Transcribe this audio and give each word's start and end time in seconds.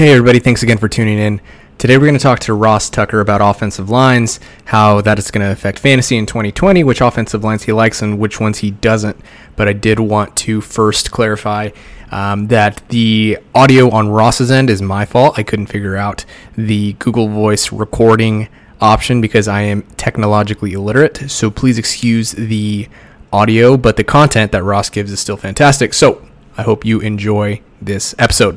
Hey, 0.00 0.12
everybody, 0.12 0.38
thanks 0.38 0.62
again 0.62 0.78
for 0.78 0.88
tuning 0.88 1.18
in. 1.18 1.42
Today, 1.76 1.98
we're 1.98 2.06
going 2.06 2.14
to 2.14 2.22
talk 2.22 2.38
to 2.38 2.54
Ross 2.54 2.88
Tucker 2.88 3.20
about 3.20 3.42
offensive 3.42 3.90
lines, 3.90 4.40
how 4.64 5.02
that 5.02 5.18
is 5.18 5.30
going 5.30 5.46
to 5.46 5.52
affect 5.52 5.78
fantasy 5.78 6.16
in 6.16 6.24
2020, 6.24 6.82
which 6.84 7.02
offensive 7.02 7.44
lines 7.44 7.64
he 7.64 7.72
likes 7.72 8.00
and 8.00 8.18
which 8.18 8.40
ones 8.40 8.60
he 8.60 8.70
doesn't. 8.70 9.20
But 9.56 9.68
I 9.68 9.74
did 9.74 10.00
want 10.00 10.34
to 10.36 10.62
first 10.62 11.10
clarify 11.10 11.68
um, 12.10 12.46
that 12.46 12.82
the 12.88 13.40
audio 13.54 13.90
on 13.90 14.08
Ross's 14.08 14.50
end 14.50 14.70
is 14.70 14.80
my 14.80 15.04
fault. 15.04 15.38
I 15.38 15.42
couldn't 15.42 15.66
figure 15.66 15.96
out 15.96 16.24
the 16.56 16.94
Google 16.94 17.28
Voice 17.28 17.70
recording 17.70 18.48
option 18.80 19.20
because 19.20 19.48
I 19.48 19.60
am 19.60 19.82
technologically 19.98 20.72
illiterate. 20.72 21.30
So 21.30 21.50
please 21.50 21.76
excuse 21.76 22.32
the 22.32 22.88
audio, 23.34 23.76
but 23.76 23.98
the 23.98 24.04
content 24.04 24.52
that 24.52 24.64
Ross 24.64 24.88
gives 24.88 25.12
is 25.12 25.20
still 25.20 25.36
fantastic. 25.36 25.92
So 25.92 26.26
I 26.56 26.62
hope 26.62 26.86
you 26.86 27.00
enjoy 27.00 27.60
this 27.82 28.14
episode. 28.18 28.56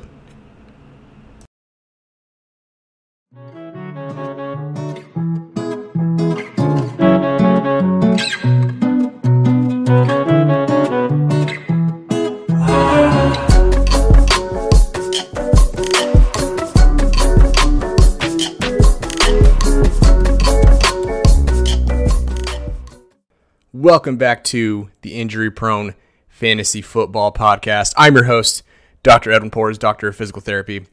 Welcome 23.84 24.16
back 24.16 24.46
to 24.46 24.90
the 25.02 25.16
Injury 25.16 25.52
Prone 25.52 25.96
Fantasy 26.30 26.82
Football 26.82 27.34
Podcast. 27.34 27.94
I'm 27.98 28.16
your 28.16 28.24
host, 28.24 28.64
Dr. 29.04 29.30
Edwin 29.30 29.52
Porras, 29.52 29.78
Doctor 29.78 30.08
of 30.08 30.16
Physical 30.16 30.42
Therapy. 30.42 30.86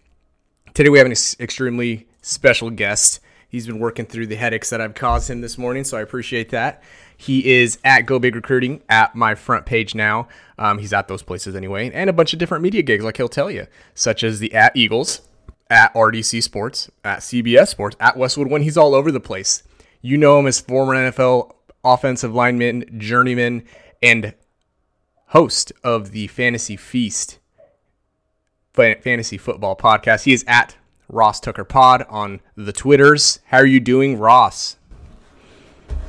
Today 0.74 0.88
we 0.88 0.98
have 0.98 1.06
an 1.06 1.12
ex- 1.12 1.38
extremely 1.38 2.08
special 2.20 2.68
guest. 2.68 3.20
He's 3.48 3.64
been 3.64 3.78
working 3.78 4.06
through 4.06 4.26
the 4.26 4.34
headaches 4.34 4.70
that 4.70 4.80
I've 4.80 4.96
caused 4.96 5.30
him 5.30 5.40
this 5.40 5.56
morning, 5.56 5.84
so 5.84 5.98
I 5.98 6.00
appreciate 6.00 6.48
that. 6.48 6.82
He 7.16 7.48
is 7.60 7.78
at 7.84 8.06
Go 8.06 8.18
Big 8.18 8.34
Recruiting 8.34 8.82
at 8.88 9.14
my 9.14 9.36
front 9.36 9.66
page 9.66 9.94
now. 9.94 10.26
Um, 10.58 10.78
he's 10.78 10.92
at 10.92 11.06
those 11.06 11.22
places 11.22 11.54
anyway, 11.54 11.92
and 11.94 12.10
a 12.10 12.12
bunch 12.12 12.32
of 12.32 12.40
different 12.40 12.64
media 12.64 12.82
gigs, 12.82 13.04
like 13.04 13.18
he'll 13.18 13.28
tell 13.28 13.52
you, 13.52 13.68
such 13.94 14.24
as 14.24 14.40
the 14.40 14.52
at 14.52 14.76
Eagles, 14.76 15.20
at 15.70 15.94
RDC 15.94 16.42
Sports, 16.42 16.90
at 17.04 17.20
CBS 17.20 17.68
Sports, 17.68 17.96
at 18.00 18.16
Westwood 18.16 18.50
One. 18.50 18.62
He's 18.62 18.76
all 18.76 18.96
over 18.96 19.12
the 19.12 19.20
place. 19.20 19.62
You 20.02 20.16
know 20.16 20.40
him 20.40 20.48
as 20.48 20.58
former 20.58 20.94
NFL 20.94 21.52
offensive 21.84 22.34
lineman, 22.34 22.84
journeyman, 22.98 23.64
and 24.02 24.34
host 25.28 25.72
of 25.84 26.12
the 26.12 26.26
Fantasy 26.26 26.76
Feast 26.76 27.38
fantasy 28.72 29.36
football 29.36 29.76
podcast. 29.76 30.24
He 30.24 30.32
is 30.32 30.44
at 30.46 30.76
Ross 31.08 31.40
Tucker 31.40 31.64
Pod 31.64 32.04
on 32.08 32.40
the 32.56 32.72
Twitters. 32.72 33.40
How 33.46 33.58
are 33.58 33.66
you 33.66 33.80
doing, 33.80 34.18
Ross? 34.18 34.76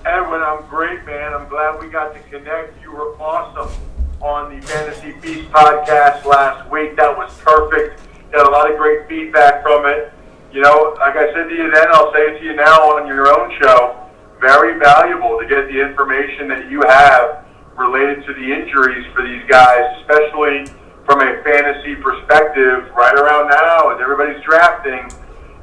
Edwin, 0.05 0.41
I'm 0.41 0.65
great, 0.69 1.03
man. 1.05 1.33
I'm 1.33 1.49
glad 1.49 1.79
we 1.81 1.89
got 1.89 2.13
to 2.13 2.19
connect. 2.29 2.81
You 2.81 2.91
were 2.91 3.15
awesome 3.19 3.75
on 4.21 4.55
the 4.55 4.65
Fantasy 4.65 5.11
Feast 5.19 5.49
podcast 5.49 6.23
last 6.25 6.69
week. 6.71 6.95
That 6.95 7.15
was 7.17 7.35
perfect. 7.39 8.01
Got 8.31 8.47
a 8.47 8.49
lot 8.49 8.71
of 8.71 8.77
great 8.77 9.07
feedback 9.09 9.63
from 9.63 9.85
it. 9.85 10.13
You 10.53 10.61
know, 10.61 10.95
like 10.99 11.15
I 11.15 11.33
said 11.33 11.49
to 11.49 11.55
you 11.55 11.71
then, 11.71 11.87
I'll 11.89 12.13
say 12.13 12.19
it 12.19 12.39
to 12.39 12.45
you 12.45 12.55
now 12.55 12.97
on 12.97 13.07
your 13.07 13.27
own 13.27 13.51
show 13.61 14.00
very 14.41 14.77
valuable 14.79 15.37
to 15.39 15.45
get 15.45 15.67
the 15.67 15.79
information 15.79 16.47
that 16.49 16.69
you 16.69 16.81
have 16.81 17.45
related 17.77 18.25
to 18.25 18.33
the 18.33 18.51
injuries 18.51 19.05
for 19.13 19.21
these 19.21 19.43
guys, 19.47 20.01
especially 20.01 20.65
from 21.05 21.21
a 21.21 21.41
fantasy 21.43 21.95
perspective 21.95 22.89
right 22.95 23.13
around 23.15 23.49
now 23.49 23.89
as 23.95 24.01
everybody's 24.01 24.43
drafting. 24.43 25.09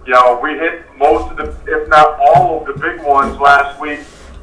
You 0.06 0.14
know, 0.14 0.38
we 0.40 0.50
hit 0.50 0.84
most 0.96 1.32
of 1.32 1.36
the, 1.36 1.50
if 1.66 1.88
not 1.88 2.18
all 2.20 2.60
of 2.60 2.66
the 2.66 2.80
big 2.80 3.04
ones 3.04 3.36
last 3.38 3.80
week 3.80 4.00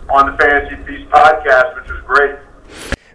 on 0.09 0.31
the 0.31 0.37
Fantasy 0.37 0.75
Feast 0.83 1.09
podcast, 1.09 1.75
which 1.75 1.89
was 1.89 2.01
great. 2.05 2.35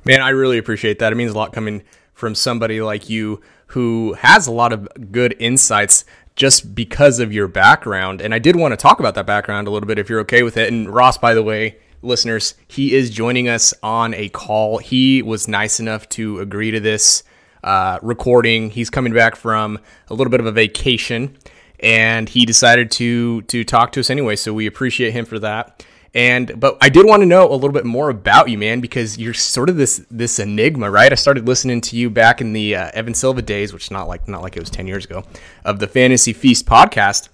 Man, 0.04 0.22
I 0.22 0.30
really 0.30 0.58
appreciate 0.58 0.98
that. 1.00 1.12
It 1.12 1.16
means 1.16 1.32
a 1.32 1.36
lot 1.36 1.52
coming 1.52 1.82
from 2.14 2.34
somebody 2.34 2.80
like 2.80 3.08
you 3.08 3.40
who 3.68 4.14
has 4.14 4.46
a 4.46 4.52
lot 4.52 4.72
of 4.72 4.88
good 5.12 5.36
insights 5.38 6.04
just 6.40 6.74
because 6.74 7.18
of 7.18 7.34
your 7.34 7.46
background. 7.46 8.22
And 8.22 8.32
I 8.32 8.38
did 8.38 8.56
want 8.56 8.72
to 8.72 8.76
talk 8.76 8.98
about 8.98 9.14
that 9.14 9.26
background 9.26 9.68
a 9.68 9.70
little 9.70 9.86
bit 9.86 9.98
if 9.98 10.08
you're 10.08 10.20
okay 10.20 10.42
with 10.42 10.56
it. 10.56 10.72
And 10.72 10.88
Ross, 10.88 11.18
by 11.18 11.34
the 11.34 11.42
way, 11.42 11.76
listeners, 12.00 12.54
he 12.66 12.94
is 12.94 13.10
joining 13.10 13.46
us 13.46 13.74
on 13.82 14.14
a 14.14 14.30
call. 14.30 14.78
He 14.78 15.20
was 15.20 15.48
nice 15.48 15.80
enough 15.80 16.08
to 16.10 16.40
agree 16.40 16.70
to 16.70 16.80
this 16.80 17.24
uh, 17.62 17.98
recording. 18.00 18.70
He's 18.70 18.88
coming 18.88 19.12
back 19.12 19.36
from 19.36 19.78
a 20.08 20.14
little 20.14 20.30
bit 20.30 20.40
of 20.40 20.46
a 20.46 20.52
vacation 20.52 21.36
and 21.78 22.26
he 22.26 22.46
decided 22.46 22.90
to 22.92 23.42
to 23.42 23.62
talk 23.62 23.92
to 23.92 24.00
us 24.00 24.08
anyway. 24.08 24.34
So 24.34 24.54
we 24.54 24.66
appreciate 24.66 25.12
him 25.12 25.26
for 25.26 25.38
that. 25.40 25.84
And 26.12 26.58
but 26.58 26.76
I 26.80 26.88
did 26.88 27.06
want 27.06 27.22
to 27.22 27.26
know 27.26 27.48
a 27.48 27.54
little 27.54 27.70
bit 27.70 27.84
more 27.84 28.10
about 28.10 28.50
you, 28.50 28.58
man, 28.58 28.80
because 28.80 29.16
you're 29.16 29.34
sort 29.34 29.70
of 29.70 29.76
this 29.76 30.04
this 30.10 30.40
enigma, 30.40 30.90
right? 30.90 31.12
I 31.12 31.14
started 31.14 31.46
listening 31.46 31.80
to 31.82 31.96
you 31.96 32.10
back 32.10 32.40
in 32.40 32.52
the 32.52 32.74
uh, 32.74 32.90
Evan 32.94 33.14
Silva 33.14 33.42
days, 33.42 33.72
which 33.72 33.90
not 33.92 34.08
like 34.08 34.26
not 34.26 34.42
like 34.42 34.56
it 34.56 34.60
was 34.60 34.70
ten 34.70 34.88
years 34.88 35.04
ago, 35.04 35.22
of 35.64 35.78
the 35.78 35.86
Fantasy 35.86 36.32
Feast 36.32 36.66
podcast, 36.66 37.28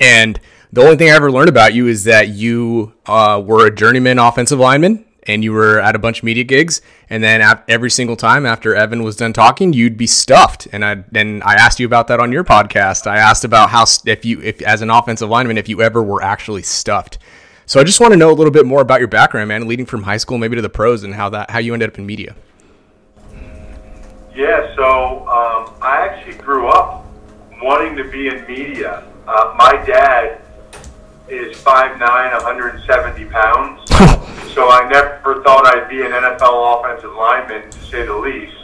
and 0.00 0.40
the 0.72 0.82
only 0.82 0.96
thing 0.96 1.10
I 1.10 1.14
ever 1.14 1.30
learned 1.30 1.50
about 1.50 1.74
you 1.74 1.86
is 1.86 2.04
that 2.04 2.28
you 2.28 2.94
uh, 3.06 3.40
were 3.44 3.66
a 3.66 3.74
journeyman 3.74 4.18
offensive 4.18 4.58
lineman 4.58 5.04
and 5.24 5.44
you 5.44 5.52
were 5.52 5.78
at 5.78 5.94
a 5.94 5.98
bunch 5.98 6.18
of 6.18 6.24
media 6.24 6.44
gigs. 6.44 6.80
And 7.08 7.22
then 7.22 7.42
every 7.68 7.90
single 7.90 8.16
time 8.16 8.46
after 8.46 8.74
Evan 8.74 9.02
was 9.02 9.16
done 9.16 9.32
talking 9.32 9.72
you'd 9.72 9.96
be 9.96 10.06
stuffed. 10.06 10.66
And 10.72 10.84
I 10.84 11.04
then 11.12 11.42
I 11.44 11.54
asked 11.54 11.78
you 11.78 11.86
about 11.86 12.08
that 12.08 12.20
on 12.20 12.32
your 12.32 12.42
podcast. 12.42 13.06
I 13.06 13.18
asked 13.18 13.44
about 13.44 13.70
how 13.70 13.84
if 14.06 14.24
you 14.24 14.40
if 14.40 14.60
as 14.62 14.82
an 14.82 14.90
offensive 14.90 15.28
lineman 15.28 15.58
if 15.58 15.68
you 15.68 15.82
ever 15.82 16.02
were 16.02 16.22
actually 16.22 16.62
stuffed 16.62 17.18
so 17.66 17.80
I 17.80 17.84
just 17.84 18.00
want 18.00 18.12
to 18.12 18.16
know 18.16 18.30
a 18.30 18.34
little 18.34 18.52
bit 18.52 18.66
more 18.66 18.80
about 18.80 19.00
your 19.00 19.08
background, 19.08 19.48
man, 19.48 19.66
leading 19.68 19.86
from 19.86 20.02
high 20.02 20.16
school 20.16 20.38
maybe 20.38 20.56
to 20.56 20.62
the 20.62 20.68
pros, 20.68 21.04
and 21.04 21.14
how 21.14 21.28
that 21.30 21.50
how 21.50 21.58
you 21.58 21.72
ended 21.72 21.90
up 21.90 21.98
in 21.98 22.06
media. 22.06 22.34
Yeah, 24.34 24.74
so 24.74 25.28
um, 25.28 25.74
I 25.82 26.08
actually 26.08 26.38
grew 26.38 26.68
up 26.68 27.04
wanting 27.62 27.96
to 27.96 28.04
be 28.04 28.28
in 28.28 28.46
media. 28.46 29.04
Uh, 29.26 29.54
my 29.56 29.72
dad 29.86 30.40
is 31.28 31.56
5'9", 31.58 32.00
170 32.00 33.24
pounds, 33.26 33.80
so 34.54 34.68
I 34.70 34.88
never 34.90 35.42
thought 35.42 35.66
I'd 35.66 35.88
be 35.88 36.02
an 36.02 36.12
NFL 36.12 36.80
offensive 36.80 37.12
lineman, 37.12 37.70
to 37.70 37.78
say 37.84 38.06
the 38.06 38.16
least. 38.16 38.56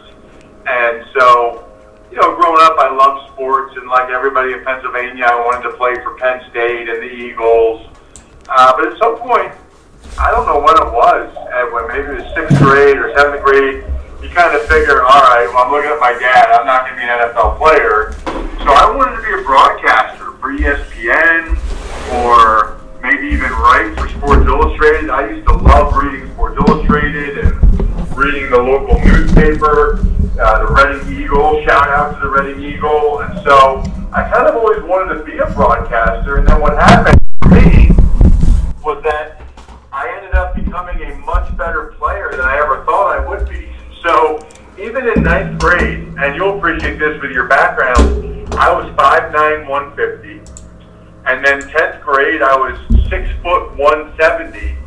And 0.67 1.05
so, 1.19 1.69
you 2.11 2.17
know, 2.17 2.35
growing 2.37 2.61
up, 2.63 2.77
I 2.79 2.95
loved 2.95 3.33
sports, 3.33 3.77
and 3.77 3.89
like 3.89 4.11
everybody 4.11 4.53
in 4.53 4.65
Pennsylvania, 4.65 5.25
I 5.25 5.37
wanted 5.37 5.69
to 5.71 5.77
play 5.77 5.95
for 6.03 6.17
Penn 6.17 6.43
State 6.51 6.89
and 6.89 7.03
the 7.03 7.13
Eagles. 7.13 7.87
Uh, 8.49 8.73
but 8.77 8.93
at 8.93 8.99
some 8.99 9.17
point, 9.19 9.53
I 10.19 10.31
don't 10.33 10.47
know 10.47 10.59
when 10.59 10.75
it 10.75 10.91
was, 10.91 11.29
when 11.73 11.87
maybe 11.89 12.17
it 12.17 12.25
was 12.25 12.35
sixth 12.35 12.59
grade 12.59 12.97
or 12.97 13.15
seventh 13.15 13.45
grade, 13.45 13.85
you 14.23 14.29
kind 14.31 14.57
of 14.57 14.67
figure, 14.67 15.03
all 15.03 15.23
right, 15.23 15.47
well, 15.53 15.65
I'm 15.65 15.71
looking 15.71 15.91
at 15.91 16.01
my 16.01 16.13
dad. 16.19 16.51
I'm 16.51 16.67
not 16.67 16.89
going 16.89 16.99
to 16.99 17.01
be 17.01 17.07
an 17.07 17.31
NFL 17.31 17.57
player. 17.59 18.13
So 18.65 18.75
I 18.75 18.91
wanted 18.91 19.17
to 19.17 19.23
be 19.23 19.31
a 19.31 19.45
broadcaster 19.45 20.33
for 20.43 20.51
ESPN 20.51 21.55
or 22.19 22.81
maybe 23.01 23.29
even 23.29 23.53
write 23.53 23.95
for 23.95 24.09
Sports 24.09 24.47
Illustrated. 24.47 25.11
I 25.11 25.31
used 25.31 25.47
to 25.47 25.55
love 25.55 25.95
reading 25.95 26.33
Sports 26.33 26.59
Illustrated 26.67 27.39
and 27.39 28.19
reading 28.19 28.51
the 28.51 28.59
local 28.59 28.99
newspaper, 29.05 30.01
uh, 30.41 30.67
the 30.67 30.73
Reading 30.75 31.23
Eagle. 31.23 31.63
Shout 31.65 31.89
out 31.89 32.15
to 32.15 32.21
the 32.21 32.29
Reading 32.29 32.65
Eagle. 32.65 33.21
And 33.21 33.39
so 33.45 33.85
I 34.13 34.29
kind 34.29 34.49
of 34.49 34.57
always 34.57 34.83
wanted 34.83 35.15
to 35.15 35.25
be 35.25 35.39
a 35.39 35.47
broadcaster. 35.55 36.39
And 36.39 36.49
then 36.49 36.61
what 36.61 36.75
happened 36.75 37.19
for 37.43 37.55
me 37.55 37.78
was 38.89 39.05
that 39.05 39.43
I 39.93 40.09
ended 40.17 40.35
up 40.35 40.55
becoming 40.55 41.03
a 41.03 41.15
much 41.19 41.55
better 41.59 41.95
player 41.99 42.31
than 42.31 42.41
I 42.41 42.57
ever 42.57 42.87
thought 42.87 43.19
I 43.19 43.29
would 43.29 43.47
be. 43.47 43.69
So 44.03 44.39
even 44.79 45.07
in 45.07 45.23
ninth 45.23 45.61
grade, 45.61 46.15
and 46.17 46.35
you'll 46.35 46.57
appreciate 46.57 46.99
this 46.99 47.21
with 47.21 47.33
your 47.33 47.47
background, 47.47 48.49
I 48.55 48.73
was 48.73 48.87
5'9", 48.97 49.69
150. 49.69 50.41
And 51.27 51.45
then 51.45 51.61
10th 51.69 52.01
grade, 52.01 52.41
I 52.41 52.57
was 52.57 52.79
6 53.11 53.29
foot 53.43 53.77
170. 53.77 54.79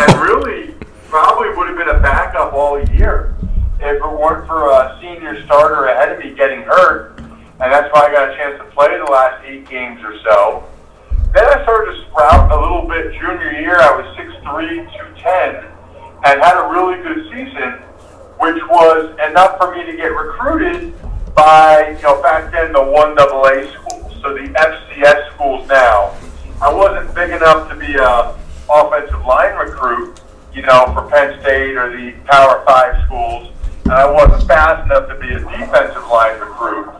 and 0.00 0.22
really, 0.22 0.74
probably 1.10 1.54
would 1.54 1.68
have 1.68 1.76
been 1.76 1.94
a 1.94 2.00
backup 2.00 2.54
all 2.54 2.82
year 2.94 3.36
if 3.80 4.00
it 4.00 4.00
weren't 4.00 4.46
for 4.46 4.70
a 4.70 4.98
senior 5.02 5.44
starter 5.44 5.84
ahead 5.84 6.10
of 6.10 6.18
me 6.24 6.34
getting 6.34 6.62
hurt. 6.62 7.18
And 7.18 7.70
that's 7.70 7.92
why 7.92 8.06
I 8.06 8.12
got 8.12 8.30
a 8.30 8.34
chance 8.34 8.56
to 8.56 8.64
play 8.70 8.96
the 8.96 9.12
last 9.12 9.44
eight 9.44 9.68
games 9.68 10.00
or 10.02 10.18
so. 10.20 10.64
Then 11.32 11.44
I 11.44 11.62
started 11.62 11.92
to 11.92 12.02
sprout 12.08 12.52
a 12.52 12.60
little 12.60 12.86
bit 12.86 13.12
junior 13.14 13.52
year. 13.52 13.80
I 13.80 13.96
was 13.96 14.04
6'3", 14.16 14.44
210, 14.44 15.64
and 16.24 16.42
had 16.42 16.60
a 16.60 16.68
really 16.68 17.00
good 17.02 17.24
season, 17.32 17.80
which 18.38 18.60
was 18.68 19.16
enough 19.30 19.56
for 19.56 19.74
me 19.74 19.86
to 19.86 19.96
get 19.96 20.12
recruited 20.12 20.92
by, 21.34 21.96
you 21.96 22.02
know, 22.02 22.20
back 22.20 22.52
then 22.52 22.72
the 22.72 22.78
1AA 22.78 23.72
schools, 23.72 24.12
so 24.20 24.34
the 24.34 24.52
FCS 24.52 25.32
schools 25.32 25.66
now. 25.68 26.14
I 26.60 26.70
wasn't 26.70 27.14
big 27.14 27.30
enough 27.30 27.68
to 27.70 27.76
be 27.76 27.94
a 27.94 28.36
offensive 28.70 29.24
line 29.24 29.56
recruit, 29.56 30.20
you 30.52 30.60
know, 30.60 30.92
for 30.92 31.08
Penn 31.08 31.40
State 31.40 31.76
or 31.78 31.96
the 31.96 32.12
Power 32.26 32.62
5 32.66 33.06
schools, 33.06 33.52
and 33.84 33.94
I 33.94 34.04
wasn't 34.10 34.46
fast 34.46 34.84
enough 34.84 35.08
to 35.08 35.14
be 35.14 35.32
a 35.32 35.38
defensive 35.38 36.06
line 36.08 36.38
recruit. 36.38 36.92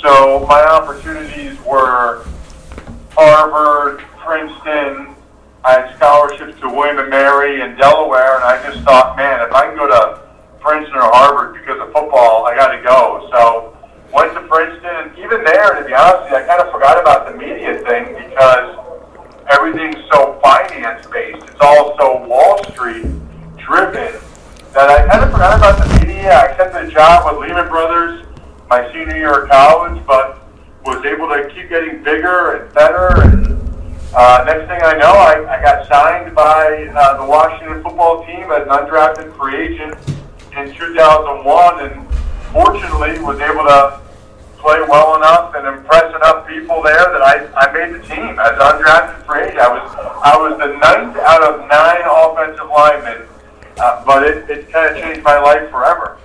So 0.00 0.46
my 0.48 0.64
opportunities 0.64 1.60
were 1.60 2.24
Harvard, 3.16 4.00
Princeton. 4.18 5.14
I 5.64 5.80
had 5.80 5.96
scholarships 5.96 6.60
to 6.60 6.68
William 6.68 6.98
and 6.98 7.10
Mary 7.10 7.60
in 7.62 7.76
Delaware, 7.76 8.36
and 8.36 8.44
I 8.44 8.62
just 8.62 8.84
thought, 8.84 9.16
man, 9.16 9.40
if 9.40 9.52
I 9.52 9.66
can 9.66 9.76
go 9.76 9.86
to 9.86 10.20
Princeton 10.60 10.96
or 10.96 11.10
Harvard 11.12 11.54
because 11.54 11.80
of 11.80 11.92
football, 11.92 12.44
I 12.46 12.54
got 12.54 12.74
to 12.76 12.82
go. 12.82 13.28
So 13.32 13.76
went 14.12 14.34
to 14.34 14.42
Princeton, 14.42 14.90
and 14.90 15.18
even 15.18 15.44
there, 15.44 15.80
to 15.80 15.84
be 15.86 15.94
honest 15.94 16.24
with 16.24 16.32
you, 16.32 16.36
I 16.38 16.46
kind 16.46 16.60
of 16.60 16.72
forgot 16.72 17.00
about 17.00 17.30
the 17.30 17.38
media 17.38 17.78
thing 17.86 18.14
because 18.14 18.78
everything's 19.50 20.04
so 20.12 20.38
finance 20.42 21.06
based. 21.06 21.44
It's 21.44 21.60
all 21.60 21.96
so 21.98 22.26
Wall 22.26 22.62
Street 22.72 23.06
driven 23.56 24.12
that 24.72 24.90
I 24.90 25.06
kind 25.08 25.24
of 25.24 25.30
forgot 25.30 25.56
about 25.56 25.78
the 25.78 26.06
media. 26.06 26.32
I 26.32 26.46
accepted 26.46 26.88
a 26.88 26.90
job 26.90 27.24
with 27.24 27.48
Lehman 27.48 27.68
Brothers 27.68 28.26
my 28.68 28.90
senior 28.92 29.16
year 29.16 29.44
of 29.44 29.48
college, 29.48 30.04
but 30.06 30.43
was 30.84 31.04
able 31.04 31.28
to 31.28 31.48
keep 31.54 31.68
getting 31.68 32.02
bigger 32.02 32.56
and 32.56 32.74
better. 32.74 33.20
And 33.22 33.46
uh, 34.14 34.44
next 34.46 34.68
thing 34.68 34.80
I 34.82 34.96
know, 34.96 35.12
I, 35.12 35.58
I 35.58 35.62
got 35.62 35.88
signed 35.88 36.34
by 36.34 36.90
uh, 36.94 37.22
the 37.22 37.28
Washington 37.28 37.82
football 37.82 38.24
team 38.26 38.52
as 38.52 38.62
an 38.62 38.68
undrafted 38.68 39.36
free 39.36 39.56
agent 39.56 39.96
in 40.56 40.74
2001, 40.74 41.90
and 41.90 42.14
fortunately 42.52 43.18
was 43.24 43.40
able 43.40 43.64
to 43.64 44.00
play 44.58 44.80
well 44.88 45.16
enough 45.16 45.54
and 45.56 45.66
impress 45.66 46.14
enough 46.14 46.46
people 46.46 46.82
there 46.82 47.12
that 47.12 47.22
I, 47.22 47.48
I 47.56 47.72
made 47.72 47.94
the 47.94 48.04
team 48.06 48.38
as 48.38 48.56
undrafted 48.60 49.24
free 49.26 49.42
agent. 49.42 49.58
I 49.58 49.68
was 49.68 49.88
I 50.22 50.36
was 50.36 50.58
the 50.58 50.72
ninth 50.78 51.16
out 51.16 51.42
of 51.42 51.60
nine 51.68 52.04
offensive 52.04 52.68
linemen, 52.68 53.28
uh, 53.78 54.04
but 54.04 54.22
it, 54.22 54.48
it 54.50 54.70
kind 54.70 54.94
of 54.94 55.02
changed 55.02 55.22
my 55.22 55.38
life 55.38 55.70
forever. 55.70 56.18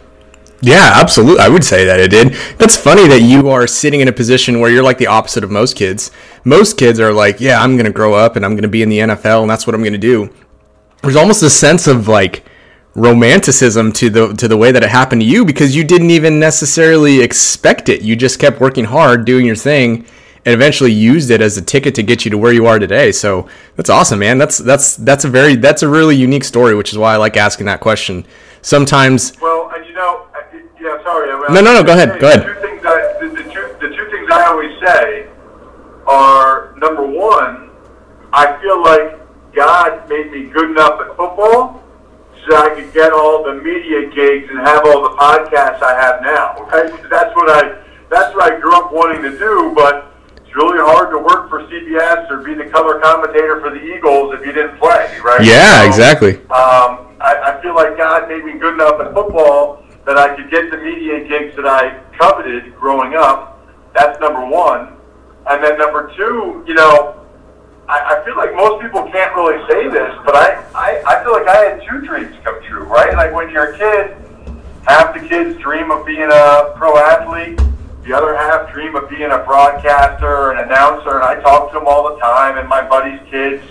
Yeah, 0.62 0.94
absolutely. 0.96 1.40
I 1.40 1.48
would 1.48 1.64
say 1.64 1.86
that 1.86 2.00
it 2.00 2.10
did. 2.12 2.34
That's 2.58 2.76
funny 2.76 3.08
that 3.08 3.22
you 3.22 3.50
are 3.50 3.66
sitting 3.66 4.02
in 4.02 4.08
a 4.08 4.12
position 4.12 4.60
where 4.60 4.70
you're 4.70 4.84
like 4.84 4.98
the 4.98 5.08
opposite 5.08 5.44
of 5.44 5.52
most 5.52 5.76
kids. 5.76 6.12
Most 6.44 6.78
kids 6.78 7.00
are 7.00 7.14
like, 7.14 7.40
yeah, 7.40 7.62
I'm 7.62 7.76
going 7.76 7.86
to 7.86 7.92
grow 7.92 8.14
up 8.14 8.36
and 8.36 8.46
I'm 8.46 8.54
going 8.54 8.64
to 8.64 8.70
be 8.70 8.82
in 8.82 8.90
the 8.90 9.00
NFL 9.00 9.42
and 9.42 9.50
that's 9.50 9.66
what 9.66 9.74
I'm 9.74 9.82
going 9.82 9.94
to 9.94 10.00
do. 10.00 10.30
There's 11.02 11.16
almost 11.16 11.44
a 11.44 11.50
sense 11.50 11.88
of 11.88 12.08
like 12.08 12.44
romanticism 12.96 13.94
to 13.94 14.10
the 14.10 14.34
to 14.34 14.48
the 14.48 14.58
way 14.58 14.72
that 14.72 14.84
it 14.84 14.90
happened 14.90 15.22
to 15.22 15.28
you 15.28 15.46
because 15.46 15.76
you 15.76 15.84
didn't 15.86 16.10
even 16.10 16.40
necessarily 16.40 17.22
expect 17.22 17.88
it. 17.88 18.02
You 18.02 18.16
just 18.16 18.40
kept 18.40 18.60
working 18.60 18.84
hard, 18.84 19.24
doing 19.24 19.46
your 19.46 19.56
thing, 19.56 20.06
and 20.46 20.54
eventually 20.54 20.92
used 20.92 21.32
it 21.32 21.40
as 21.40 21.58
a 21.58 21.62
ticket 21.62 21.96
to 21.96 22.04
get 22.04 22.26
you 22.26 22.32
to 22.32 22.38
where 22.38 22.52
you 22.52 22.66
are 22.66 22.80
today. 22.80 23.14
So 23.14 23.48
that's 23.78 23.90
awesome, 23.90 24.20
man. 24.20 24.38
That's 24.38 24.58
that's 24.58 24.98
that's 24.98 25.24
a 25.24 25.30
very 25.30 25.56
that's 25.56 25.84
a 25.84 25.88
really 25.88 26.18
unique 26.18 26.44
story, 26.44 26.76
which 26.76 26.92
is 26.92 26.98
why 26.98 27.14
I 27.14 27.18
like 27.18 27.38
asking 27.38 27.68
that 27.68 27.80
question. 27.80 28.26
Sometimes. 28.62 29.40
Well, 29.42 29.70
know, 29.70 29.79
yeah, 30.82 31.04
sorry. 31.04 31.32
I 31.32 31.54
no, 31.54 31.62
no, 31.62 31.74
no. 31.74 31.84
Go 31.84 31.94
ahead. 31.94 32.20
Go 32.20 32.28
ahead. 32.28 32.42
The 32.42 32.54
two 32.54 32.62
things 32.62 32.86
I, 32.86 33.18
the, 33.20 33.28
the, 33.30 33.44
two, 33.52 33.76
the 33.82 33.96
two 33.96 34.10
things 34.12 34.30
I 34.32 34.46
always 34.48 34.72
say 34.80 35.30
are 36.08 36.74
number 36.78 37.06
one, 37.06 37.70
I 38.32 38.60
feel 38.62 38.82
like 38.82 39.20
God 39.54 40.08
made 40.10 40.32
me 40.32 40.46
good 40.46 40.72
enough 40.72 41.00
at 41.02 41.08
football 41.18 41.84
so 42.48 42.56
I 42.56 42.70
could 42.76 42.94
get 42.94 43.12
all 43.12 43.44
the 43.44 43.56
media 43.62 44.10
gigs 44.10 44.50
and 44.50 44.60
have 44.60 44.86
all 44.86 45.04
the 45.04 45.16
podcasts 45.18 45.82
I 45.84 46.00
have 46.00 46.22
now. 46.22 46.64
Right? 46.66 46.92
That's 47.10 47.36
what 47.36 47.50
I 47.50 47.84
that's 48.10 48.34
what 48.34 48.52
I 48.52 48.60
grew 48.60 48.76
up 48.76 48.92
wanting 48.92 49.22
to 49.22 49.38
do, 49.38 49.72
but 49.76 50.12
it's 50.36 50.56
really 50.56 50.80
hard 50.80 51.12
to 51.12 51.20
work 51.20 51.48
for 51.48 51.62
CBS 51.68 52.30
or 52.32 52.42
be 52.42 52.56
the 52.56 52.66
color 52.66 53.00
commentator 53.00 53.62
for 53.62 53.70
the 53.70 53.80
Eagles 53.80 54.34
if 54.34 54.44
you 54.44 54.52
didn't 54.52 54.80
play, 54.80 55.20
right? 55.24 55.46
Yeah, 55.46 55.82
so, 55.82 55.88
exactly. 55.88 56.38
Um, 56.50 57.14
I, 57.22 57.54
I 57.54 57.62
feel 57.62 57.76
like 57.76 57.98
God 57.98 58.28
made 58.28 58.44
me 58.44 58.54
good 58.54 58.74
enough 58.74 59.00
at 59.00 59.14
football 59.14 59.86
that 60.10 60.18
I 60.18 60.36
could 60.36 60.50
get 60.50 60.72
the 60.72 60.78
media 60.78 61.20
gigs 61.20 61.56
that 61.56 61.68
I 61.68 62.02
coveted 62.18 62.76
growing 62.76 63.14
up. 63.14 63.62
That's 63.94 64.20
number 64.20 64.44
one. 64.44 64.98
And 65.46 65.64
then 65.64 65.78
number 65.78 66.12
two, 66.18 66.66
you 66.66 66.74
know, 66.74 67.28
I, 67.88 68.18
I 68.18 68.26
feel 68.26 68.36
like 68.36 68.56
most 68.56 68.82
people 68.82 69.04
can't 69.04 69.36
really 69.36 69.62
say 69.70 69.88
this, 69.88 70.12
but 70.26 70.36
I, 70.36 70.66
I, 70.74 71.04
I 71.06 71.24
feel 71.24 71.34
like 71.34 71.48
I 71.48 71.58
had 71.58 71.84
two 71.88 72.02
dreams 72.02 72.36
come 72.44 72.60
true, 72.64 72.86
right? 72.86 73.14
Like 73.14 73.36
when 73.36 73.52
you're 73.52 73.76
a 73.76 73.78
kid, 73.78 74.18
half 74.88 75.14
the 75.14 75.28
kids 75.30 75.62
dream 75.62 75.92
of 75.92 76.08
being 76.08 76.30
a 76.34 76.74
pro 76.76 76.98
athlete, 76.98 77.62
the 78.02 78.12
other 78.12 78.36
half 78.36 78.74
dream 78.74 78.96
of 78.96 79.12
being 79.12 79.30
a 79.30 79.38
broadcaster, 79.46 80.54
an 80.54 80.66
announcer, 80.66 81.22
and 81.22 81.24
I 81.24 81.40
talk 81.40 81.72
to 81.72 81.78
them 81.78 81.88
all 81.88 82.16
the 82.16 82.20
time, 82.20 82.58
and 82.58 82.68
my 82.68 82.82
buddies' 82.82 83.22
kids, 83.30 83.62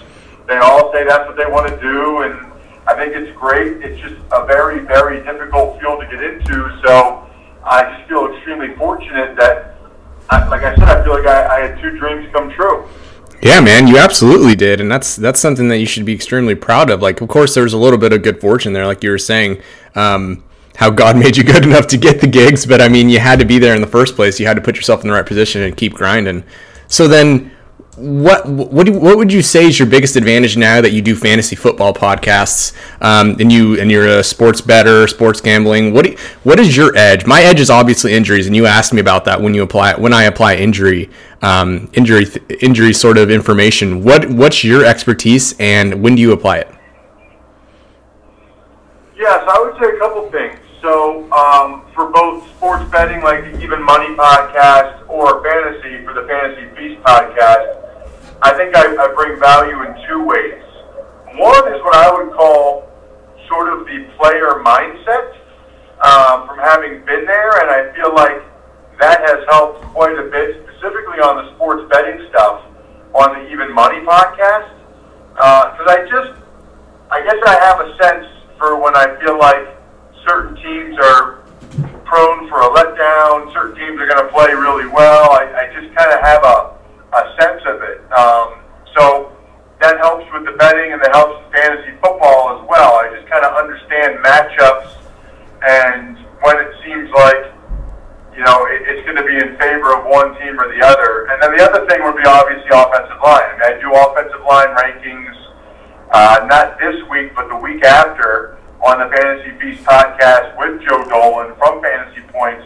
they 0.46 0.58
all 0.58 0.93
say 0.93 1.02
that's 1.02 1.26
what 1.26 1.37
they 1.37 1.50
want 1.50 1.67
to 1.67 1.81
do, 1.81 2.23
and 2.23 2.48
I 2.88 2.94
think 2.94 3.14
it's 3.14 3.37
great. 3.37 3.82
It's 3.85 4.00
just 4.00 4.17
a 4.32 4.46
very, 4.46 4.81
very 4.81 5.23
difficult 5.23 5.79
field 5.79 6.00
to 6.00 6.06
get 6.06 6.25
into. 6.25 6.81
So 6.82 7.29
I 7.62 7.94
just 7.94 8.08
feel 8.08 8.32
extremely 8.32 8.75
fortunate 8.76 9.37
that, 9.37 9.76
I, 10.31 10.49
like 10.49 10.62
I 10.62 10.75
said, 10.75 10.88
I 10.88 11.05
feel 11.05 11.12
like 11.12 11.26
I, 11.26 11.56
I 11.58 11.67
had 11.67 11.82
two 11.82 11.99
dreams 11.99 12.26
come 12.32 12.50
true. 12.50 12.88
Yeah, 13.43 13.61
man, 13.61 13.87
you 13.87 13.99
absolutely 13.99 14.56
did, 14.56 14.81
and 14.81 14.90
that's 14.90 15.14
that's 15.14 15.38
something 15.38 15.69
that 15.69 15.79
you 15.79 15.87
should 15.87 16.05
be 16.05 16.12
extremely 16.12 16.56
proud 16.56 16.90
of. 16.90 17.02
Like, 17.02 17.20
of 17.20 17.29
course, 17.29 17.55
there 17.55 17.62
was 17.62 17.73
a 17.73 17.79
little 17.79 17.99
bit 17.99 18.12
of 18.12 18.23
good 18.23 18.40
fortune 18.40 18.73
there, 18.73 18.87
like 18.87 19.05
you 19.05 19.11
were 19.11 19.19
saying, 19.19 19.62
um, 19.94 20.43
how 20.75 20.90
God 20.90 21.17
made 21.23 21.37
you 21.37 21.44
good 21.44 21.64
enough 21.64 21.87
to 21.88 21.99
get 21.99 22.20
the 22.20 22.26
gigs, 22.26 22.67
but 22.67 22.81
I 22.81 22.88
mean, 22.88 23.08
you 23.08 23.20
had 23.20 23.38
to 23.38 23.44
be 23.44 23.58
there 23.58 23.75
in 23.75 23.81
the 23.81 23.87
first 23.87 24.17
place. 24.17 24.40
You 24.40 24.46
had 24.46 24.55
to 24.55 24.62
put 24.62 24.76
yourself 24.76 25.02
in 25.02 25.08
the 25.08 25.14
right 25.14 25.26
position 25.26 25.62
and 25.62 25.76
keep 25.76 25.93
grinding. 25.93 26.43
So 26.88 27.06
then, 27.06 27.52
what 27.99 28.47
what 28.47 28.87
do, 28.87 28.93
what 28.93 29.17
would 29.17 29.33
you 29.33 29.43
say 29.43 29.67
is 29.67 29.79
your 29.79 29.89
biggest 29.89 30.17
advantage 30.17 30.56
now 30.56 30.81
that 30.81 30.93
you 30.93 31.03
do 31.03 31.17
fantasy 31.17 31.56
football 31.56 31.93
podcasts? 31.93 32.73
Um, 33.00 33.37
and 33.41 33.50
you 33.53 33.79
and 33.81 33.91
you're 33.91 34.19
a 34.19 34.25
sports 34.25 34.61
better 34.61 35.09
sports 35.09 35.41
gambling. 35.41 35.93
What 35.93 36.05
do, 36.05 36.17
what 36.45 36.61
is 36.61 36.77
your 36.77 36.97
edge? 36.97 37.27
My 37.27 37.43
edge 37.43 37.61
is 37.61 37.71
obviously 37.71 38.15
injuries 38.15 38.47
and 38.47 38.55
you 38.55 38.67
asked 38.67 38.93
me 38.93 39.00
about 39.00 39.25
that 39.25 39.41
when 39.41 39.55
you 39.55 39.62
apply 39.62 39.95
when 39.95 40.12
I 40.12 40.25
apply 40.25 40.56
injury 40.56 41.11
um, 41.43 41.91
injury 41.95 42.27
injury 42.61 42.93
sort 42.93 43.19
of 43.19 43.31
information. 43.31 44.05
What 44.05 44.31
what's 44.31 44.62
your 44.62 44.85
expertise 44.85 45.55
and 45.59 46.03
when 46.03 46.15
do 46.15 46.23
you 46.23 46.33
apply 46.33 46.59
it? 46.59 46.75
Yes 49.17 49.43
I 49.49 49.61
would 49.61 49.75
say 49.83 49.97
a 49.97 49.99
couple 49.99 50.31
things. 50.31 50.59
So 50.81 51.31
um, 51.33 51.83
for 51.95 52.11
both 52.11 52.49
sports 52.50 52.89
betting 52.91 53.23
like 53.23 53.45
even 53.61 53.83
money 53.83 54.15
podcast 54.15 55.09
or 55.09 55.43
fantasy 55.43 56.05
for 56.05 56.15
the 56.15 56.27
fantasy 56.29 56.69
feast 56.77 57.03
podcast 57.03 57.88
I 58.43 58.55
think 58.55 58.76
I, 58.76 58.87
I 58.94 59.12
bring 59.14 59.38
value 59.40 59.82
in 59.82 59.94
two 60.06 60.23
ways. 60.25 60.62
One 61.35 61.75
is 61.75 61.82
what 61.82 61.94
I 61.96 62.11
would 62.12 62.32
call 62.35 62.88
sort 63.49 63.73
of 63.73 63.87
the 63.87 64.06
player 64.17 64.62
mindset 64.62 65.35
um, 66.05 66.46
from 66.46 66.58
having 66.58 67.05
been 67.05 67.26
there, 67.26 67.50
and 67.62 67.70
I 67.70 67.94
feel 67.96 68.14
like 68.14 68.43
that 69.00 69.20
has 69.26 69.44
helped 69.50 69.82
quite 69.94 70.19
a 70.19 70.31
bit, 70.31 70.62
specifically 70.67 71.19
on 71.19 71.44
the 71.44 71.55
sports 71.55 71.88
betting 71.90 72.26
stuff 72.31 72.62
on 73.14 73.35
the 73.35 73.50
Even 73.50 73.73
Money 73.75 74.00
podcast. 74.07 74.75
Because 75.35 75.87
uh, 75.87 75.95
I 75.95 76.07
just, 76.11 76.33
I 77.11 77.23
guess 77.23 77.38
I 77.47 77.54
have 77.62 77.80
a 77.80 77.97
sense 78.02 78.26
for 78.59 78.78
when 78.80 78.97
I 78.97 79.18
feel 79.23 79.38
like 79.38 79.78
certain 80.26 80.54
teams 80.57 80.99
are 80.99 81.42
prone 82.04 82.49
for 82.49 82.62
a 82.62 82.71
letdown, 82.71 83.52
certain 83.52 83.76
teams 83.78 84.00
are 84.00 84.07
going 84.07 84.25
to 84.25 84.30
play 84.33 84.52
really 84.52 84.87
well. 84.87 85.30
I, 85.30 85.66
I 85.66 85.75
just 85.75 85.95
kind 85.95 86.11
of 86.11 86.21
have 86.21 86.42
a 86.42 86.68
a 87.12 87.23
sense 87.41 87.62
of 87.67 87.83
it. 87.83 88.00
Um, 88.12 88.61
so 88.97 89.33
that 89.81 89.99
helps 89.99 90.27
with 90.33 90.45
the 90.45 90.53
betting 90.59 90.93
and 90.93 91.00
that 91.03 91.15
helps 91.15 91.38
with 91.45 91.53
fantasy 91.55 91.95
football 92.03 92.59
as 92.59 92.62
well. 92.69 92.99
I 92.99 93.15
just 93.15 93.31
kind 93.31 93.45
of 93.45 93.55
understand 93.55 94.19
matchups 94.25 94.99
and 95.62 96.19
when 96.43 96.57
it 96.59 96.71
seems 96.85 97.11
like 97.11 97.50
you 98.35 98.45
know 98.45 98.67
it, 98.71 98.87
it's 98.87 99.03
going 99.07 99.19
to 99.19 99.27
be 99.27 99.35
in 99.35 99.59
favor 99.59 99.95
of 99.95 100.07
one 100.07 100.35
team 100.38 100.59
or 100.59 100.71
the 100.71 100.83
other. 100.83 101.27
And 101.31 101.43
then 101.43 101.57
the 101.57 101.62
other 101.62 101.87
thing 101.87 102.03
would 102.03 102.17
be 102.17 102.27
obviously 102.27 102.71
offensive 102.71 103.19
line. 103.23 103.47
I 103.47 103.55
mean, 103.55 103.67
I 103.67 103.73
do 103.81 103.88
offensive 103.95 104.43
line 104.47 104.71
rankings 104.75 105.35
uh, 106.11 106.47
not 106.49 106.79
this 106.79 106.97
week 107.11 107.35
but 107.35 107.49
the 107.49 107.57
week 107.57 107.83
after 107.85 108.59
on 108.85 108.99
the 108.99 109.11
Fantasy 109.15 109.50
Feast 109.59 109.83
podcast 109.85 110.57
with 110.59 110.81
Joe 110.87 111.03
Dolan 111.11 111.55
from 111.59 111.83
Fantasy 111.83 112.23
Points. 112.31 112.65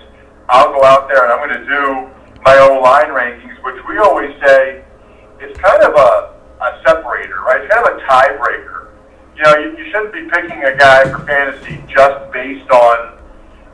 I'll 0.49 0.73
go 0.73 0.85
out 0.85 1.09
there 1.09 1.25
and 1.25 1.33
I'm 1.33 1.41
going 1.41 1.61
to 1.61 1.67
do 1.67 2.22
my 2.45 2.59
O 2.59 2.81
line 2.81 3.09
rankings, 3.09 3.63
which 3.65 3.77
we 3.89 3.99
always 3.99 4.35
say 4.45 4.85
is 5.41 5.57
kind 5.59 5.83
of 5.83 5.95
a, 5.95 6.35
a 6.63 6.83
separator, 6.87 7.41
right? 7.43 7.63
It's 7.63 7.73
kind 7.73 7.87
of 7.87 7.97
a 7.97 8.01
tiebreaker. 8.03 8.89
You 9.37 9.43
know, 9.43 9.57
you, 9.59 9.79
you 9.79 9.91
shouldn't 9.91 10.13
be 10.13 10.29
picking 10.31 10.63
a 10.65 10.77
guy 10.77 11.05
for 11.11 11.25
fantasy 11.25 11.83
just 11.89 12.33
based 12.33 12.71
on 12.71 13.19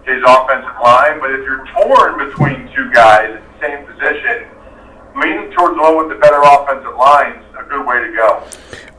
his 0.04 0.22
offensive 0.26 0.76
line, 0.82 1.20
but 1.20 1.30
if 1.30 1.44
you're 1.44 1.66
torn 1.76 2.28
between 2.28 2.72
two 2.74 2.90
guys 2.92 3.36
at 3.36 3.42
the 3.42 3.66
same 3.66 3.86
position, 3.86 4.48
leaning 5.16 5.50
towards 5.52 5.76
the 5.76 5.82
one 5.82 5.98
with 5.98 6.08
the 6.08 6.20
better 6.20 6.40
offensive 6.40 6.96
line 6.96 7.32
is 7.36 7.54
a 7.58 7.68
good 7.68 7.86
way 7.86 8.00
to 8.00 8.12
go. 8.12 8.44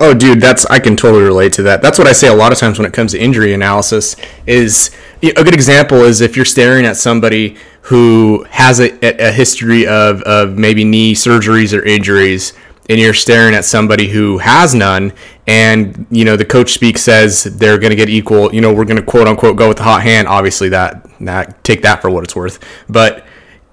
Oh, 0.02 0.14
dude, 0.14 0.40
that's 0.40 0.66
I 0.68 0.80
can 0.80 0.96
totally 0.96 1.24
relate 1.24 1.54
to 1.54 1.64
that. 1.64 1.82
That's 1.82 1.98
what 1.98 2.08
I 2.08 2.14
say 2.14 2.28
a 2.28 2.34
lot 2.34 2.52
of 2.52 2.58
times 2.58 2.80
when 2.80 2.86
it 2.86 2.94
comes 2.94 3.12
to 3.12 3.20
injury 3.20 3.54
analysis. 3.54 4.16
Is 4.46 4.92
a 5.22 5.44
good 5.44 5.54
example 5.54 6.00
is 6.00 6.22
if 6.22 6.36
you're 6.36 6.46
staring 6.46 6.86
at 6.86 6.98
somebody 6.98 7.58
who 7.84 8.46
has 8.50 8.80
a, 8.80 8.92
a 9.04 9.32
history 9.32 9.88
of, 9.88 10.22
of 10.24 10.58
maybe 10.58 10.84
knee 10.84 11.14
surgeries 11.14 11.78
or 11.78 11.84
injuries 11.84 12.54
and 12.90 13.00
you're 13.00 13.14
staring 13.14 13.54
at 13.54 13.66
somebody 13.66 14.08
who 14.08 14.38
has 14.40 14.74
none 14.74 15.14
and 15.46 16.08
you 16.10 16.26
know 16.26 16.36
the 16.36 16.46
coach 16.46 16.74
speak 16.74 16.98
says 16.98 17.44
they're 17.44 17.78
going 17.78 17.92
to 17.92 17.96
get 17.96 18.10
equal 18.10 18.54
you 18.54 18.62
know 18.62 18.74
we're 18.74 18.86
going 18.86 18.98
to 18.98 19.04
quote 19.04 19.28
unquote 19.28 19.58
go 19.58 19.68
with 19.68 19.78
the 19.78 19.84
hot 19.84 20.02
hand 20.02 20.28
obviously 20.28 20.70
that 20.70 21.06
that 21.26 21.64
take 21.64 21.82
that 21.82 22.02
for 22.02 22.10
what 22.10 22.24
it's 22.24 22.36
worth. 22.36 22.60
But 22.88 23.26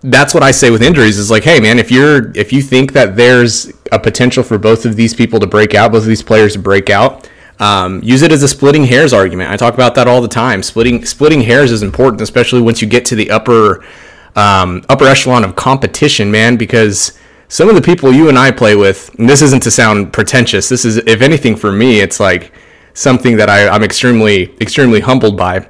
that's 0.03 0.35
what 0.35 0.43
I 0.43 0.51
say 0.51 0.71
with 0.71 0.83
injuries 0.83 1.19
is 1.19 1.31
like, 1.31 1.45
hey 1.45 1.61
man, 1.61 1.79
if 1.79 1.91
you're 1.91 2.37
if 2.37 2.53
you 2.53 2.63
think 2.63 2.93
that 2.93 3.17
there's 3.17 3.73
a 3.93 3.99
potential 3.99 4.43
for 4.43 4.59
both 4.59 4.85
of 4.85 4.97
these 4.97 5.15
people 5.15 5.41
to 5.41 5.47
break 5.47 5.75
out, 5.75 5.93
both 5.93 6.03
of 6.03 6.09
these 6.09 6.23
players 6.23 6.55
to 6.55 6.59
break 6.59 6.91
out, 6.91 7.29
um, 7.59 8.03
use 8.03 8.23
it 8.23 8.33
as 8.33 8.43
a 8.43 8.49
splitting 8.49 8.85
hairs 8.85 9.13
argument. 9.13 9.51
I 9.51 9.57
talk 9.57 9.75
about 9.75 9.95
that 9.95 10.07
all 10.07 10.21
the 10.21 10.29
time. 10.29 10.63
Splitting 10.63 11.05
splitting 11.05 11.43
hairs 11.43 11.73
is 11.73 11.83
important, 11.83 12.21
especially 12.21 12.61
once 12.61 12.83
you 12.83 12.89
get 12.89 13.05
to 13.07 13.15
the 13.15 13.31
upper 13.31 13.85
um, 14.35 14.85
upper 14.89 15.07
echelon 15.07 15.45
of 15.45 15.57
competition, 15.57 16.31
man, 16.31 16.57
because 16.57 17.19
some 17.49 17.69
of 17.69 17.75
the 17.75 17.83
people 17.83 18.13
you 18.13 18.29
and 18.29 18.39
I 18.39 18.51
play 18.51 18.77
with, 18.77 19.15
and 19.19 19.29
this 19.29 19.41
isn't 19.41 19.63
to 19.63 19.71
sound 19.71 20.13
pretentious. 20.13 20.69
This 20.69 20.85
is, 20.85 20.99
if 20.99 21.23
anything, 21.23 21.57
for 21.57 21.73
me, 21.73 22.01
it's 22.01 22.21
like 22.21 22.53
something 22.93 23.37
that 23.37 23.49
I, 23.49 23.69
I'm 23.69 23.83
extremely 23.83 24.55
extremely 24.61 25.01
humbled 25.01 25.37
by 25.37 25.67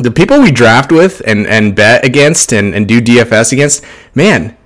the 0.00 0.10
people 0.10 0.40
we 0.40 0.50
draft 0.50 0.92
with 0.92 1.22
and, 1.26 1.46
and 1.46 1.74
bet 1.74 2.04
against 2.04 2.52
and, 2.52 2.74
and 2.74 2.86
do 2.86 3.00
DFS 3.00 3.52
against, 3.52 3.84
man, 4.14 4.56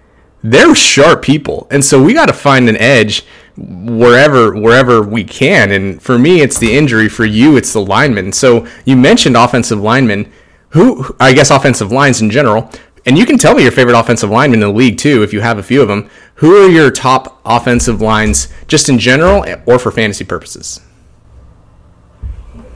they're 0.43 0.75
sharp 0.75 1.23
people. 1.23 1.67
And 1.71 1.85
so 1.85 2.03
we 2.03 2.15
got 2.15 2.27
to 2.27 2.35
find 2.35 2.69
an 2.69 2.77
edge 2.77 3.25
wherever 3.57 4.55
wherever 4.55 5.03
we 5.03 5.25
can. 5.25 5.73
And 5.73 6.03
for 6.03 6.19
me, 6.19 6.41
it's 6.41 6.59
the 6.59 6.77
injury. 6.77 7.09
For 7.09 7.25
you, 7.25 7.57
it's 7.57 7.73
the 7.73 7.81
lineman. 7.81 8.33
So 8.33 8.67
you 8.85 8.97
mentioned 8.97 9.37
offensive 9.37 9.81
linemen, 9.81 10.31
who 10.71 11.15
I 11.21 11.33
guess 11.33 11.51
offensive 11.51 11.93
lines 11.93 12.21
in 12.21 12.31
general. 12.31 12.71
And 13.05 13.19
you 13.19 13.27
can 13.27 13.37
tell 13.37 13.55
me 13.55 13.63
your 13.65 13.73
favorite 13.73 13.99
offensive 13.99 14.31
lineman 14.31 14.63
in 14.63 14.69
the 14.69 14.73
league 14.73 14.97
too, 14.97 15.23
if 15.23 15.33
you 15.33 15.41
have 15.41 15.59
a 15.59 15.63
few 15.63 15.83
of 15.83 15.89
them. 15.89 16.09
Who 16.37 16.65
are 16.65 16.69
your 16.69 16.91
top 16.91 17.41
offensive 17.45 18.01
lines, 18.01 18.49
just 18.69 18.89
in 18.89 18.99
general 18.99 19.45
or 19.67 19.79
for 19.79 19.91
fantasy 19.91 20.25
purposes? 20.25 20.81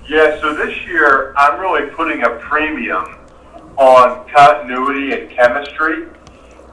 Yeah, 0.08 0.40
so 0.40 0.54
this 0.54 0.76
year 0.86 1.34
I'm 1.36 1.60
really 1.60 1.90
putting 1.90 2.22
a 2.22 2.30
premium 2.30 3.16
on 3.76 4.28
continuity 4.28 5.12
and 5.12 5.30
chemistry 5.30 6.06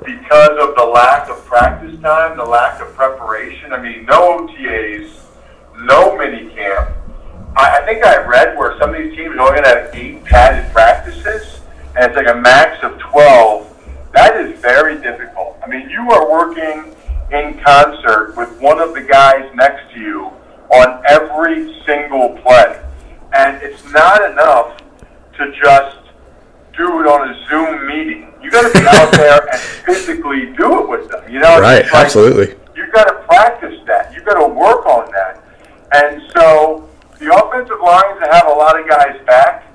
because 0.06 0.58
of 0.62 0.76
the 0.76 0.84
lack 0.84 1.30
of 1.30 1.44
practice 1.46 2.00
time, 2.02 2.38
the 2.38 2.44
lack 2.44 2.82
of 2.82 2.94
preparation. 2.96 3.74
I 3.74 3.82
mean, 3.82 4.06
no 4.06 4.48
OTAs, 4.48 5.22
no 5.82 6.18
mini 6.18 6.54
camp. 6.54 6.90
I, 7.56 7.80
I 7.80 7.86
think 7.86 8.04
I 8.04 8.26
read 8.26 8.58
where 8.58 8.78
some 8.80 8.94
of 8.94 9.02
these 9.02 9.16
teams 9.16 9.36
are 9.36 9.42
only 9.42 9.62
going 9.62 9.64
to 9.64 9.70
have 9.70 9.96
eight 9.96 10.24
padded 10.24 10.72
practices, 10.72 11.62
and 11.96 12.06
it's 12.06 12.16
like 12.16 12.28
a 12.28 12.40
max 12.40 12.84
of 12.84 13.00
12. 13.00 13.70
That 14.14 14.38
is 14.38 14.60
very 14.60 15.02
difficult. 15.02 15.58
I 15.64 15.68
mean, 15.68 15.90
you 15.90 16.10
are 16.12 16.30
working 16.30 16.94
in 17.32 17.60
concert 17.60 18.36
with 18.36 18.60
one 18.60 18.80
of 18.80 18.94
the 18.94 19.02
guys 19.02 19.50
next 19.56 19.94
to 19.94 20.00
you 20.00 20.32
on 20.72 21.04
every 21.08 21.82
single 21.86 22.38
play. 22.44 22.80
And 23.34 23.62
it's 23.64 23.84
not 23.92 24.30
enough 24.32 24.78
to 25.38 25.52
just 25.52 26.03
do 26.75 27.01
it 27.01 27.08
on 27.08 27.30
a 27.30 27.48
Zoom 27.48 27.88
meeting. 27.88 28.34
You 28.42 28.51
got 28.51 28.72
to 28.72 28.80
be 28.80 28.86
out 28.88 29.12
there 29.12 29.48
and 29.51 29.60
physically 29.60 30.53
do 30.58 30.84
it 30.84 30.89
with 30.89 31.10
them. 31.10 31.24
You 31.32 31.39
know, 31.39 31.60
right? 31.60 31.84
Like, 31.84 31.94
absolutely. 31.94 32.56
You 32.75 32.92
got 32.92 33.06
to 33.06 33.24
practice 33.25 33.80
that. 33.86 34.13
You 34.13 34.22
got 34.24 34.39
to 34.42 34.48
work 34.48 34.86
on 34.86 35.12
that. 35.12 35.44
And 35.94 36.22
so 36.36 36.89
the 37.20 37.34
offensive 37.34 37.80
lines 37.80 38.20
that 38.20 38.34
have 38.34 38.48
a 38.48 38.56
lot 38.58 38.80
of 38.80 38.89
guys 38.89 39.22
back, 39.25 39.68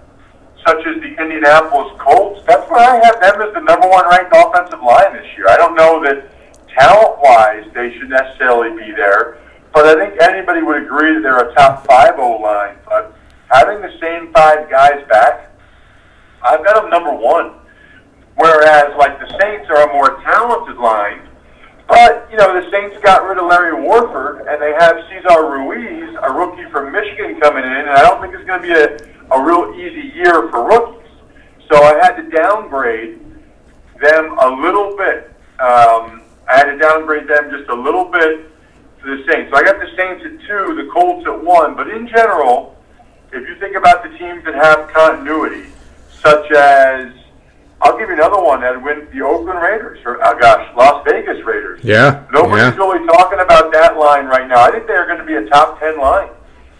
such 0.67 0.85
as 0.87 1.00
the 1.00 1.14
Indianapolis 1.23 1.95
Colts, 1.99 2.43
that's 2.47 2.69
where 2.71 2.81
I 2.81 3.00
have 3.05 3.21
them 3.21 3.40
as 3.40 3.55
the 3.55 3.61
number 3.61 3.88
one 3.88 4.09
ranked 4.11 4.33
offensive 4.35 4.83
line 4.83 5.12
this 5.14 5.26
year. 5.37 5.49
I 5.49 5.57
don't 5.57 5.76
know 5.76 6.02
that 6.02 6.31
talent 6.76 7.23
wise 7.23 7.64
they 7.75 7.97
should 7.97 8.11
necessarily 8.11 8.76
be 8.76 8.93
there, 8.93 9.38
but 9.73 9.87
I 9.87 9.95
think 9.95 10.21
anybody 10.21 10.62
would 10.62 10.83
agree 10.83 11.14
that 11.14 11.23
they're 11.23 11.49
a 11.49 11.55
top 11.55 11.87
five 11.87 12.19
O 12.19 12.38
line. 12.43 12.76
But 12.85 13.17
having 13.49 13.81
the 13.81 13.97
same 14.00 14.33
five 14.33 14.69
guys 14.69 15.07
back, 15.09 15.48
I've 16.49 16.64
got 16.64 16.81
them 16.81 16.90
number 16.90 17.12
one. 17.12 17.52
Whereas, 18.37 18.97
like 18.97 19.19
the 19.19 19.28
Saints 19.40 19.69
are 19.69 19.90
a 19.90 19.93
more 19.93 20.23
talented 20.23 20.78
line, 20.78 21.28
but 21.88 22.28
you 22.31 22.37
know 22.37 22.55
the 22.55 22.71
Saints 22.71 22.97
got 23.02 23.25
rid 23.25 23.37
of 23.37 23.47
Larry 23.47 23.83
Warford, 23.83 24.47
and 24.47 24.62
they 24.62 24.73
have 24.78 24.97
Cesar 25.11 25.43
Ruiz, 25.50 26.17
a 26.23 26.33
rookie 26.33 26.71
from 26.71 26.93
Michigan, 26.93 27.40
coming 27.40 27.64
in, 27.64 27.71
and 27.71 27.90
I 27.90 28.02
don't 28.02 28.23
think 28.23 28.35
it's 28.35 28.45
going 28.45 28.62
to 28.62 28.67
be 28.67 28.73
a, 28.73 29.35
a 29.35 29.43
real 29.43 29.75
easy 29.75 30.14
year 30.14 30.49
for 30.50 30.69
rookies. 30.69 31.11
So 31.69 31.83
I 31.83 31.99
had 32.00 32.17
to 32.17 32.31
downgrade 32.31 33.21
them 34.00 34.38
a 34.38 34.49
little 34.62 34.97
bit. 34.97 35.35
Um, 35.59 36.23
I 36.49 36.57
had 36.57 36.64
to 36.64 36.78
downgrade 36.78 37.28
them 37.28 37.50
just 37.50 37.69
a 37.69 37.75
little 37.75 38.05
bit 38.05 38.49
to 39.02 39.05
the 39.05 39.25
Saints. 39.31 39.50
So 39.50 39.57
I 39.59 39.64
got 39.64 39.81
the 39.81 39.90
Saints 39.97 40.25
at 40.25 40.47
two, 40.47 40.76
the 40.76 40.88
Colts 40.95 41.26
at 41.26 41.45
one, 41.45 41.75
but 41.75 41.90
in 41.90 42.07
general 42.07 42.78
if 43.33 43.47
you 43.47 43.57
think 43.61 43.76
about 43.76 44.02
the 44.02 44.09
teams 44.17 44.45
that 44.45 44.55
have 44.55 44.88
continuity, 44.88 45.71
such 46.23 46.51
as 46.53 47.13
I'll 47.81 47.97
give 47.99 48.09
you 48.09 48.15
another 48.15 48.43
one 48.43 48.61
that 48.63 48.83
win 48.83 49.07
the 49.13 49.23
Oakland 49.23 49.61
Raiders 49.61 50.01
or 50.05 50.19
oh 50.23 50.39
gosh, 50.39 50.69
Las 50.77 51.05
Vegas 51.07 51.45
Raiders. 51.45 51.81
Yeah. 51.85 52.25
Nobody's 52.33 52.59
yeah. 52.59 52.77
really 52.77 53.07
talking 53.07 53.41
about 53.41 53.73
that 53.73 53.97
line 53.97 54.27
right 54.27 54.49
now. 54.49 54.63
I 54.63 54.71
think 54.71 54.87
they're 54.87 55.07
going 55.07 55.21
to 55.21 55.25
be 55.25 55.35
a 55.35 55.47
top 55.49 55.79
ten 55.79 55.99
line. 55.99 56.31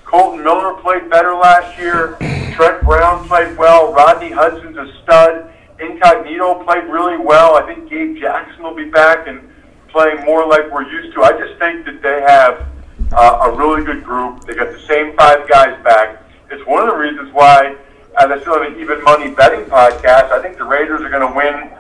Kolton 0.05 0.43
Miller 0.43 0.75
played 0.81 1.09
better 1.11 1.35
last 1.35 1.79
year. 1.79 2.17
Trent 2.55 2.83
Brown 2.83 3.29
played 3.29 3.57
well. 3.57 3.93
Rodney 3.93 4.31
Hudson's 4.31 4.77
a 4.77 4.93
stud. 5.03 5.53
Incognito 5.79 6.65
played 6.65 6.85
really 6.85 7.19
well. 7.19 7.55
I 7.55 7.67
think 7.67 7.89
Gabe 7.89 8.17
Jackson 8.17 8.63
will 8.63 8.75
be 8.75 8.91
back 8.91 9.29
and 9.29 9.49
playing 9.89 10.25
more 10.25 10.47
like 10.47 10.71
we're 10.73 10.89
used 10.91 11.15
to. 11.15 11.23
I 11.23 11.33
just 11.39 11.59
think 11.61 11.87
that 11.87 12.03
they 12.03 12.21
have 12.23 12.67
uh, 13.13 13.51
a 13.51 13.57
really 13.57 13.85
good 13.85 14.03
group. 14.03 14.45
They 14.45 14.55
got 14.55 14.73
the 14.73 14.81
same 14.87 15.17
five 15.17 15.49
guys 15.49 15.83
back. 15.85 16.23
It's 16.51 16.67
one 16.67 16.89
of 16.89 16.95
the 16.95 16.99
reasons 16.99 17.33
why, 17.33 17.77
as 18.17 18.31
I 18.31 18.41
still 18.41 18.63
have 18.63 18.73
an 18.73 18.81
even 18.81 19.03
money 19.05 19.31
betting 19.31 19.65
podcast, 19.67 20.33
I 20.33 20.41
think 20.43 20.57
the 20.57 20.65
Raiders 20.65 21.01
are 21.03 21.11
going 21.11 21.27
to 21.27 21.35
win 21.37 21.71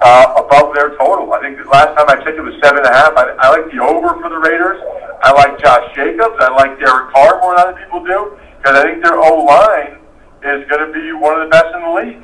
uh, 0.00 0.42
above 0.44 0.74
their 0.74 0.96
total. 0.96 1.32
I 1.32 1.40
think 1.40 1.58
the 1.58 1.64
last 1.64 1.96
time 1.96 2.06
I 2.08 2.22
checked 2.22 2.36
it 2.36 2.42
was 2.42 2.54
seven 2.62 2.78
and 2.78 2.86
a 2.86 2.92
half. 2.92 3.16
I, 3.16 3.30
I 3.38 3.48
like 3.50 3.70
the 3.70 3.82
over 3.82 4.20
for 4.20 4.28
the 4.28 4.38
Raiders. 4.38 4.80
I 5.22 5.32
like 5.32 5.58
Josh 5.58 5.94
Jacobs. 5.94 6.36
I 6.40 6.50
like 6.52 6.78
Derek 6.78 7.12
Carr 7.12 7.40
more 7.40 7.56
than 7.56 7.68
other 7.68 7.78
people 7.78 8.04
do 8.04 8.38
because 8.58 8.76
I 8.76 8.82
think 8.84 9.02
their 9.02 9.18
O 9.18 9.44
line 9.44 9.98
is 10.44 10.68
going 10.68 10.86
to 10.86 10.92
be 10.92 11.12
one 11.12 11.40
of 11.40 11.46
the 11.46 11.50
best 11.50 11.74
in 11.74 11.82
the 11.82 11.90
league. 11.90 12.22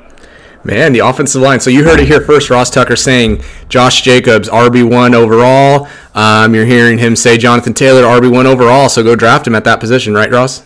Man, 0.65 0.93
the 0.93 0.99
offensive 0.99 1.41
line. 1.41 1.59
So 1.59 1.69
you 1.69 1.83
heard 1.83 1.99
it 1.99 2.07
here 2.07 2.21
first. 2.21 2.49
Ross 2.49 2.69
Tucker 2.69 2.95
saying 2.95 3.43
Josh 3.67 4.01
Jacobs 4.01 4.47
RB 4.47 4.89
one 4.89 5.13
overall. 5.13 5.89
Um, 6.15 6.55
you're 6.55 6.65
hearing 6.65 6.99
him 6.99 7.17
say 7.17 7.37
Jonathan 7.37 7.73
Taylor 7.73 8.03
RB 8.03 8.31
one 8.31 8.47
overall. 8.47 8.87
So 8.87 9.03
go 9.03 9.15
draft 9.15 9.45
him 9.45 9.55
at 9.55 9.65
that 9.65 9.81
position, 9.81 10.13
right, 10.13 10.31
Ross? 10.31 10.63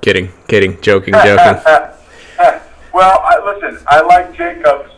Kidding, 0.00 0.30
kidding, 0.48 0.80
joking, 0.80 1.14
joking. 1.14 1.62
well, 2.96 3.20
I, 3.22 3.36
listen, 3.44 3.84
I 3.86 4.00
like 4.00 4.34
Jacobs 4.34 4.90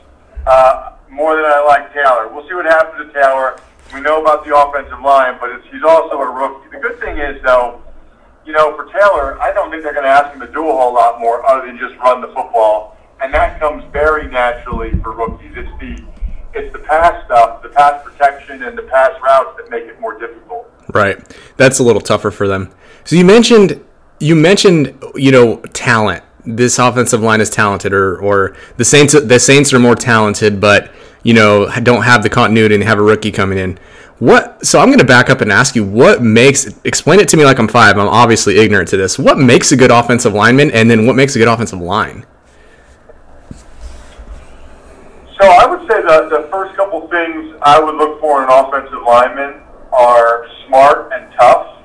uh, 0.46 0.92
more 1.10 1.34
than 1.34 1.44
I 1.44 1.64
like 1.66 1.92
Taylor. 1.92 2.28
We'll 2.28 2.46
see 2.48 2.54
what 2.54 2.64
happens 2.64 3.04
to 3.04 3.12
Taylor. 3.12 3.58
We 3.92 4.00
know 4.00 4.22
about 4.22 4.44
the 4.46 4.56
offensive 4.56 5.00
line, 5.00 5.36
but 5.40 5.50
he's 5.72 5.82
also 5.82 6.14
a 6.20 6.30
rookie. 6.30 6.70
The 6.70 6.78
good 6.78 7.00
thing 7.00 7.18
is, 7.18 7.42
though, 7.42 7.82
you 8.46 8.52
know, 8.52 8.76
for 8.76 8.84
Taylor, 8.92 9.40
I 9.42 9.52
don't 9.52 9.68
think 9.72 9.82
they're 9.82 9.94
going 9.94 10.04
to 10.04 10.10
ask 10.10 10.32
him 10.32 10.38
to 10.46 10.52
do 10.52 10.68
a 10.68 10.72
whole 10.72 10.94
lot 10.94 11.18
more 11.18 11.44
other 11.44 11.66
than 11.66 11.76
just 11.76 11.96
run 11.96 12.20
the 12.20 12.28
football, 12.28 12.96
and 13.20 13.34
that 13.34 13.58
comes 13.58 13.82
very 13.92 14.28
naturally 14.28 14.92
for 15.02 15.12
rookies. 15.16 15.52
It's 15.56 15.80
the 15.80 16.04
it's 16.54 16.72
the 16.72 16.78
pass 16.78 17.24
stuff, 17.24 17.64
the 17.64 17.68
pass 17.68 18.04
protection, 18.04 18.62
and 18.62 18.78
the 18.78 18.82
pass 18.82 19.10
routes 19.20 19.56
that 19.56 19.70
make 19.70 19.84
it 19.84 20.00
more 20.00 20.16
difficult. 20.16 20.70
Right, 20.94 21.18
that's 21.56 21.80
a 21.80 21.82
little 21.82 22.00
tougher 22.00 22.30
for 22.30 22.46
them. 22.46 22.70
So 23.04 23.16
you 23.16 23.24
mentioned 23.24 23.84
you 24.20 24.36
mentioned 24.36 25.02
you 25.16 25.32
know 25.32 25.56
talent. 25.72 26.22
This 26.50 26.78
offensive 26.78 27.20
line 27.20 27.42
is 27.42 27.50
talented, 27.50 27.92
or 27.92 28.18
or 28.22 28.56
the 28.78 28.84
Saints 28.84 29.12
the 29.12 29.38
Saints 29.38 29.74
are 29.74 29.78
more 29.78 29.94
talented, 29.94 30.62
but 30.62 30.90
you 31.22 31.34
know 31.34 31.68
don't 31.82 32.04
have 32.04 32.22
the 32.22 32.30
continuity 32.30 32.74
and 32.74 32.84
have 32.84 32.98
a 32.98 33.02
rookie 33.02 33.30
coming 33.30 33.58
in. 33.58 33.78
What? 34.18 34.66
So 34.66 34.80
I'm 34.80 34.86
going 34.88 34.98
to 34.98 35.04
back 35.04 35.28
up 35.28 35.42
and 35.42 35.52
ask 35.52 35.76
you, 35.76 35.84
what 35.84 36.22
makes? 36.22 36.66
Explain 36.84 37.20
it 37.20 37.28
to 37.28 37.36
me 37.36 37.44
like 37.44 37.58
I'm 37.58 37.68
five. 37.68 37.98
I'm 37.98 38.08
obviously 38.08 38.56
ignorant 38.56 38.88
to 38.88 38.96
this. 38.96 39.18
What 39.18 39.38
makes 39.38 39.72
a 39.72 39.76
good 39.76 39.90
offensive 39.90 40.32
lineman, 40.32 40.70
and 40.70 40.90
then 40.90 41.06
what 41.06 41.16
makes 41.16 41.36
a 41.36 41.38
good 41.38 41.48
offensive 41.48 41.80
line? 41.80 42.24
So 45.38 45.46
I 45.46 45.66
would 45.66 45.80
say 45.80 46.00
the 46.00 46.28
the 46.30 46.48
first 46.50 46.74
couple 46.76 47.06
things 47.08 47.56
I 47.60 47.78
would 47.78 47.94
look 47.96 48.20
for 48.20 48.42
in 48.42 48.48
an 48.50 48.64
offensive 48.64 49.02
lineman 49.06 49.60
are 49.92 50.46
smart 50.66 51.12
and 51.12 51.30
tough 51.38 51.82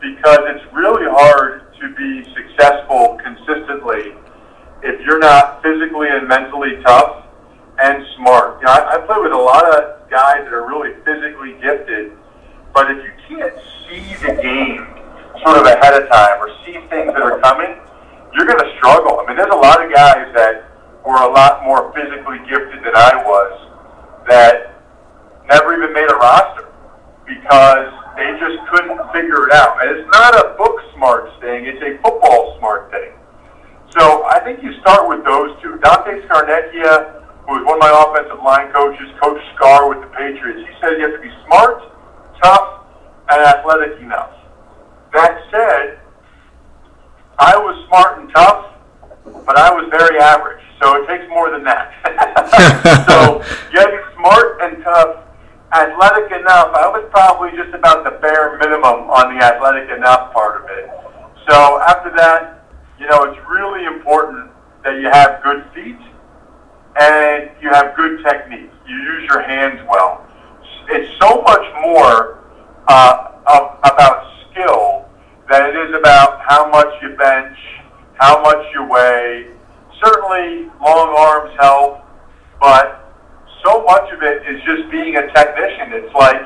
because 0.00 0.38
it's 0.42 0.72
really 0.74 1.06
hard 1.08 1.71
to 1.82 1.94
be 1.94 2.22
successful 2.32 3.18
consistently 3.18 4.14
if 4.82 5.00
you're 5.04 5.18
not 5.18 5.62
physically 5.62 6.08
and 6.08 6.28
mentally 6.28 6.80
tough 6.86 7.26
and 7.82 8.06
smart. 8.16 8.60
You 8.60 8.66
know, 8.66 8.72
I, 8.72 8.94
I 8.94 8.98
play 9.06 9.18
with 9.18 9.32
a 9.32 9.36
lot 9.36 9.66
of 9.66 10.08
guys 10.08 10.46
that 10.46 10.52
are 10.54 10.66
really 10.66 10.94
physically 11.02 11.58
gifted, 11.58 12.12
but 12.72 12.90
if 12.90 13.02
you 13.02 13.12
can't 13.26 13.54
see 13.90 14.14
the 14.22 14.38
game 14.40 14.86
sort 15.42 15.58
of 15.58 15.66
ahead 15.66 16.00
of 16.00 16.08
time 16.08 16.38
or 16.38 16.54
see 16.64 16.78
things 16.86 17.10
that 17.10 17.22
are 17.22 17.40
coming, 17.40 17.74
you're 18.34 18.46
going 18.46 18.62
to 18.62 18.70
struggle. 18.78 19.18
I 19.18 19.26
mean, 19.26 19.36
there's 19.36 19.52
a 19.52 19.58
lot 19.58 19.82
of 19.84 19.92
guys 19.92 20.30
that 20.34 20.70
were 21.04 21.18
a 21.18 21.32
lot 21.32 21.64
more 21.64 21.92
physically 21.92 22.38
gifted 22.48 22.78
than 22.84 22.94
I 22.94 23.22
was 23.26 23.52
that 24.28 24.78
never 25.50 25.74
even 25.74 25.92
made 25.92 26.08
a 26.10 26.14
roster 26.14 26.70
because 27.26 27.90
they 28.16 28.28
just 28.38 28.58
couldn't 28.70 29.00
figure 29.12 29.48
it 29.48 29.52
out. 29.54 29.80
And 29.80 29.98
it's 29.98 30.08
not 30.12 30.34
a 30.34 30.54
book 30.56 30.80
smart 30.94 31.30
thing, 31.40 31.66
it's 31.66 31.82
a 31.82 32.00
football 32.02 32.58
smart 32.58 32.90
thing. 32.90 33.12
So 33.98 34.24
I 34.24 34.40
think 34.40 34.62
you 34.62 34.72
start 34.80 35.08
with 35.08 35.24
those 35.24 35.52
two. 35.60 35.78
Dante 35.84 36.26
Scarnecchia 36.26 37.22
who 37.46 37.58
was 37.58 37.64
one 37.66 37.74
of 37.74 37.82
my 37.82 37.90
offensive 37.90 38.42
line 38.42 38.72
coaches, 38.72 39.10
Coach 39.20 39.40
Scar 39.54 39.88
with 39.88 40.00
the 40.00 40.10
Patriots. 40.14 40.62
He 40.62 40.72
said 40.80 40.94
you 40.98 41.10
have 41.10 41.18
to 41.18 41.22
be 41.22 41.32
smart, 41.46 41.82
tough, 42.42 42.86
and 43.28 43.40
athletic 43.42 43.98
enough. 44.00 44.30
That 45.12 45.42
said, 45.50 46.00
I 47.38 47.56
was 47.56 47.74
smart 47.88 48.20
and 48.20 48.30
tough, 48.32 48.78
but 49.44 49.58
I 49.58 49.74
was 49.74 49.90
very 49.90 50.20
average. 50.20 50.62
So 50.80 51.02
it 51.02 51.06
takes 51.06 51.28
more 51.28 51.50
than 51.50 51.64
that. 51.64 51.92
so 53.10 53.42
you 53.70 53.76
got 53.76 53.90
to 53.90 53.96
be 53.96 54.02
smart 54.14 54.62
and 54.62 54.82
tough, 54.82 55.21
athletic 55.72 56.32
enough. 56.32 56.70
I 56.74 56.86
was 56.88 57.08
probably 57.10 57.50
just 57.56 57.74
about 57.74 58.04
the 58.04 58.12
bare 58.20 58.58
minimum 58.58 59.08
on 59.08 59.34
the 59.34 59.42
athletic 59.42 59.88
enough 59.90 60.32
part 60.32 60.62
of 60.62 60.70
it. 60.70 60.90
So 61.48 61.80
after 61.88 62.12
that, 62.16 62.64
you 63.00 63.06
know, 63.06 63.24
it's 63.24 63.40
really 63.48 63.84
important 63.86 64.50
that 64.84 65.00
you 65.00 65.08
have 65.10 65.42
good 65.42 65.64
feet 65.74 65.98
and 67.00 67.50
you 67.60 67.70
have 67.70 67.96
good 67.96 68.22
technique. 68.22 68.70
You 68.86 68.96
use 68.96 69.24
your 69.28 69.42
hands 69.42 69.80
well. 69.88 70.26
It's 70.88 71.08
so 71.20 71.40
much 71.42 71.64
more 71.80 72.44
uh, 72.88 73.32
about 73.84 74.30
skill 74.50 75.08
than 75.50 75.70
it 75.70 75.76
is 75.76 75.94
about 75.96 76.40
how 76.46 76.68
much 76.68 76.92
you 77.00 77.16
bench, 77.16 77.56
how 78.14 78.42
much 78.42 78.64
you 78.74 78.84
weigh. 78.84 79.46
Certainly, 80.04 80.70
long 80.82 81.14
arms 81.16 81.56
help, 81.60 82.04
but 82.60 83.01
so 83.64 83.84
much 83.84 84.12
of 84.12 84.22
it 84.22 84.42
is 84.46 84.62
just 84.64 84.90
being 84.90 85.16
a 85.16 85.32
technician. 85.32 85.92
It's 85.92 86.14
like, 86.14 86.42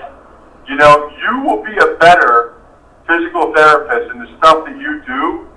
you 0.69 0.77
know, 0.77 1.11
you 1.23 1.43
will 1.43 1.63
be 1.65 1.77
a 1.77 1.97
better 1.97 2.61
physical 3.07 3.55
therapist 3.55 4.13
in 4.13 4.19
the 4.21 4.37
stuff 4.39 4.67
that 4.67 4.77
you 4.77 5.03
do. 5.07 5.49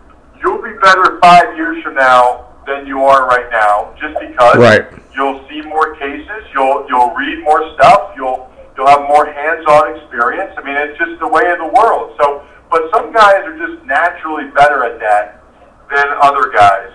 You'll 0.41 0.61
be 0.61 0.73
better 0.81 1.19
five 1.19 1.57
years 1.57 1.83
from 1.83 1.95
now 1.95 2.49
than 2.65 2.85
you 2.85 3.03
are 3.03 3.27
right 3.27 3.49
now, 3.51 3.93
just 3.99 4.15
because 4.19 4.57
right. 4.57 4.85
you'll 5.13 5.43
see 5.49 5.61
more 5.61 5.95
cases, 5.95 6.45
you'll 6.53 6.85
you'll 6.87 7.11
read 7.15 7.43
more 7.43 7.73
stuff, 7.75 8.13
you'll 8.15 8.49
you'll 8.77 8.87
have 8.87 9.01
more 9.09 9.25
hands-on 9.25 9.97
experience. 9.97 10.53
I 10.55 10.63
mean, 10.63 10.77
it's 10.77 10.97
just 10.97 11.19
the 11.19 11.27
way 11.27 11.49
of 11.51 11.57
the 11.57 11.67
world. 11.67 12.15
So, 12.21 12.45
but 12.71 12.83
some 12.93 13.11
guys 13.11 13.43
are 13.43 13.57
just 13.57 13.83
naturally 13.85 14.49
better 14.51 14.85
at 14.85 14.99
that 14.99 15.43
than 15.89 16.05
other 16.21 16.51
guys, 16.55 16.93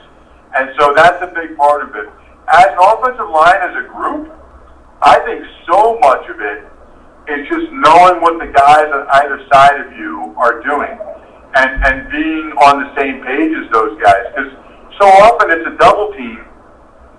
and 0.57 0.71
so 0.79 0.95
that's 0.95 1.21
a 1.21 1.35
big 1.35 1.57
part 1.57 1.83
of 1.83 1.95
it. 1.97 2.09
As 2.49 2.67
an 2.71 2.79
offensive 2.81 3.29
line, 3.29 3.59
as 3.61 3.77
a 3.77 3.89
group, 3.89 4.33
I 5.05 5.21
think 5.21 5.45
so 5.69 5.99
much 6.01 6.29
of 6.31 6.41
it 6.41 6.65
is 7.29 7.49
just 7.49 7.71
knowing 7.73 8.21
what 8.25 8.41
the 8.41 8.51
guys 8.53 8.89
on 8.89 9.07
either 9.21 9.45
side 9.53 9.81
of 9.81 9.93
you 9.93 10.35
are 10.37 10.63
doing, 10.63 10.97
and 11.57 11.85
and 11.85 12.11
being 12.11 12.57
on 12.65 12.83
the 12.83 12.89
same 12.97 13.23
page 13.23 13.53
as 13.53 13.71
those 13.71 14.01
guys 14.01 14.25
because 14.33 14.53
so 14.99 15.07
often 15.07 15.51
it's 15.51 15.67
a 15.69 15.77
double 15.77 16.13
team 16.15 16.45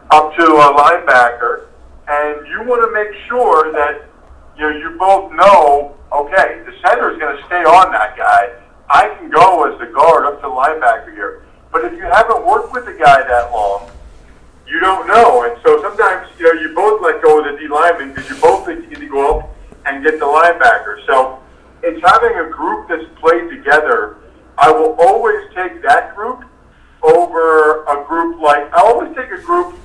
up 0.10 0.36
to 0.36 0.44
a 0.44 0.68
linebacker, 0.74 1.68
and 2.08 2.48
you 2.48 2.64
want 2.66 2.82
to 2.82 2.92
make 2.92 3.14
sure 3.28 3.72
that 3.72 4.10
you 4.58 4.64
know 4.64 4.78
you 4.78 4.98
both 4.98 5.32
know. 5.34 5.96
Okay, 6.12 6.64
the 6.66 6.74
center 6.86 7.12
is 7.12 7.20
going 7.20 7.38
to 7.38 7.44
stay 7.46 7.64
on 7.66 7.92
that 7.92 8.18
guy. 8.18 8.50
I 8.90 9.14
can 9.18 9.30
go 9.30 9.70
as 9.70 9.78
the 9.80 9.88
guard 9.94 10.26
up 10.26 10.42
to 10.42 10.48
the 10.48 10.54
linebacker 10.54 11.14
here. 11.14 11.44
But 11.72 11.86
if 11.86 11.94
you 11.94 12.04
haven't 12.04 12.46
worked 12.46 12.74
with 12.74 12.86
the 12.86 12.94
guy 12.94 13.22
that 13.28 13.52
long, 13.52 13.90
you 14.68 14.80
don't 14.80 15.08
know. 15.08 15.44
And 15.44 15.60
so 15.64 15.82
sometimes 15.82 16.30
you 16.40 16.54
know 16.54 16.62
you 16.62 16.76
both 16.76 17.02
let 17.02 17.22
go 17.22 17.40
of 17.40 17.46
the 17.46 17.58
D 17.60 17.68
lineman 17.68 18.14
because 18.14 18.30
you 18.30 18.36
both 18.38 18.66
think 18.66 18.84
you 18.84 18.90
need 18.90 19.00
to 19.00 19.08
go 19.08 19.40
up 19.40 19.56
and 19.86 20.04
get 20.04 20.20
the 20.20 20.26
linebacker. 20.26 21.06
So 21.06 21.40
it's 21.84 22.02
having 22.04 22.38
a 22.40 22.50
group 22.50 22.90
that's 22.90 23.06
played 23.20 23.50
together. 23.50 24.18
I 24.58 24.72
will 24.72 24.96
always 25.00 25.48
take 25.54 25.82
that 25.84 26.16
group 26.16 26.44
over 27.04 27.84
a 27.84 28.04
group 28.08 28.42
like, 28.42 28.72
I 28.74 28.82
always 28.82 29.16
take 29.16 29.30
a 29.32 29.42
group 29.42 29.78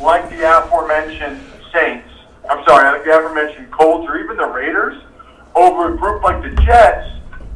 like 0.00 0.30
the 0.30 0.42
aforementioned 0.42 1.40
Saints, 1.72 2.08
I'm 2.50 2.64
sorry, 2.64 2.90
like 2.92 3.04
the 3.04 3.18
aforementioned 3.18 3.70
Colts 3.70 4.08
or 4.08 4.18
even 4.18 4.36
the 4.36 4.46
Raiders, 4.46 5.02
over 5.54 5.92
a 5.92 5.96
group 5.96 6.22
like 6.22 6.42
the 6.42 6.50
Jets, 6.62 7.08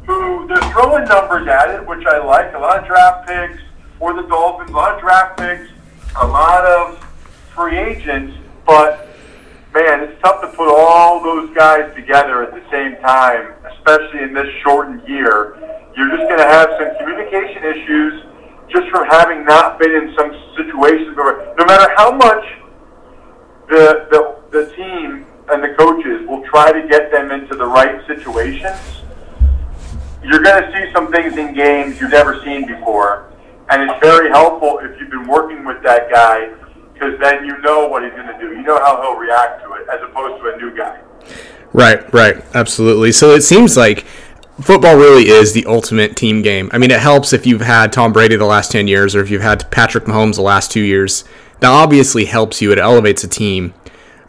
who 0.05 0.47
they're 0.47 0.71
throwing 0.71 1.05
numbers 1.05 1.47
at 1.47 1.69
it, 1.69 1.85
which 1.87 2.05
I 2.05 2.23
like, 2.23 2.53
a 2.53 2.59
lot 2.59 2.79
of 2.79 2.85
draft 2.87 3.27
picks, 3.27 3.61
or 3.99 4.13
the 4.13 4.23
Dolphins, 4.23 4.69
a 4.69 4.73
lot 4.73 4.95
of 4.95 5.01
draft 5.01 5.37
picks, 5.37 5.69
a 6.19 6.27
lot 6.27 6.65
of 6.65 6.97
free 7.53 7.77
agents, 7.77 8.35
but 8.65 9.07
man, 9.73 10.01
it's 10.01 10.19
tough 10.21 10.41
to 10.41 10.47
put 10.47 10.67
all 10.67 11.21
those 11.23 11.55
guys 11.55 11.93
together 11.95 12.43
at 12.43 12.53
the 12.53 12.63
same 12.71 12.99
time, 13.01 13.53
especially 13.75 14.23
in 14.23 14.33
this 14.33 14.47
shortened 14.63 15.07
year. 15.07 15.57
You're 15.95 16.09
just 16.09 16.27
going 16.27 16.39
to 16.39 16.47
have 16.47 16.69
some 16.79 16.97
communication 16.97 17.63
issues 17.63 18.23
just 18.69 18.89
from 18.89 19.07
having 19.07 19.45
not 19.45 19.79
been 19.79 19.91
in 19.91 20.15
some 20.17 20.31
situations 20.55 21.15
where 21.15 21.53
no 21.57 21.65
matter 21.65 21.93
how 21.95 22.11
much 22.11 22.43
the, 23.69 24.07
the, 24.09 24.35
the 24.51 24.75
team 24.75 25.25
and 25.49 25.63
the 25.63 25.75
coaches 25.77 26.27
will 26.27 26.43
try 26.45 26.71
to 26.71 26.87
get 26.87 27.11
them 27.11 27.31
into 27.31 27.55
the 27.55 27.65
right 27.65 28.05
situations, 28.07 29.03
you're 30.23 30.41
going 30.41 30.63
to 30.63 30.71
see 30.73 30.91
some 30.93 31.11
things 31.11 31.37
in 31.37 31.53
games 31.53 32.01
you've 32.01 32.11
never 32.11 32.43
seen 32.43 32.65
before. 32.65 33.26
And 33.69 33.89
it's 33.89 33.99
very 33.99 34.29
helpful 34.29 34.79
if 34.81 34.99
you've 34.99 35.09
been 35.09 35.27
working 35.27 35.65
with 35.65 35.83
that 35.83 36.09
guy 36.09 36.49
because 36.93 37.19
then 37.19 37.45
you 37.45 37.57
know 37.61 37.87
what 37.87 38.03
he's 38.03 38.13
going 38.13 38.27
to 38.27 38.39
do. 38.39 38.53
You 38.55 38.63
know 38.63 38.79
how 38.79 39.01
he'll 39.01 39.15
react 39.15 39.61
to 39.63 39.73
it 39.73 39.87
as 39.93 40.01
opposed 40.03 40.41
to 40.41 40.53
a 40.53 40.57
new 40.57 40.75
guy. 40.75 41.01
Right, 41.73 42.11
right, 42.13 42.43
absolutely. 42.55 43.11
So 43.11 43.31
it 43.31 43.41
seems 43.41 43.77
like 43.77 44.05
football 44.61 44.95
really 44.95 45.27
is 45.27 45.53
the 45.53 45.65
ultimate 45.65 46.15
team 46.15 46.41
game. 46.41 46.69
I 46.73 46.77
mean, 46.77 46.91
it 46.91 46.99
helps 46.99 47.33
if 47.33 47.45
you've 47.45 47.61
had 47.61 47.91
Tom 47.91 48.13
Brady 48.13 48.35
the 48.35 48.45
last 48.45 48.71
10 48.71 48.87
years 48.87 49.15
or 49.15 49.21
if 49.21 49.29
you've 49.29 49.41
had 49.41 49.69
Patrick 49.69 50.05
Mahomes 50.05 50.35
the 50.35 50.41
last 50.41 50.71
2 50.71 50.79
years. 50.79 51.23
That 51.59 51.69
obviously 51.69 52.25
helps 52.25 52.61
you. 52.61 52.71
It 52.71 52.77
elevates 52.77 53.23
a 53.23 53.27
team. 53.27 53.73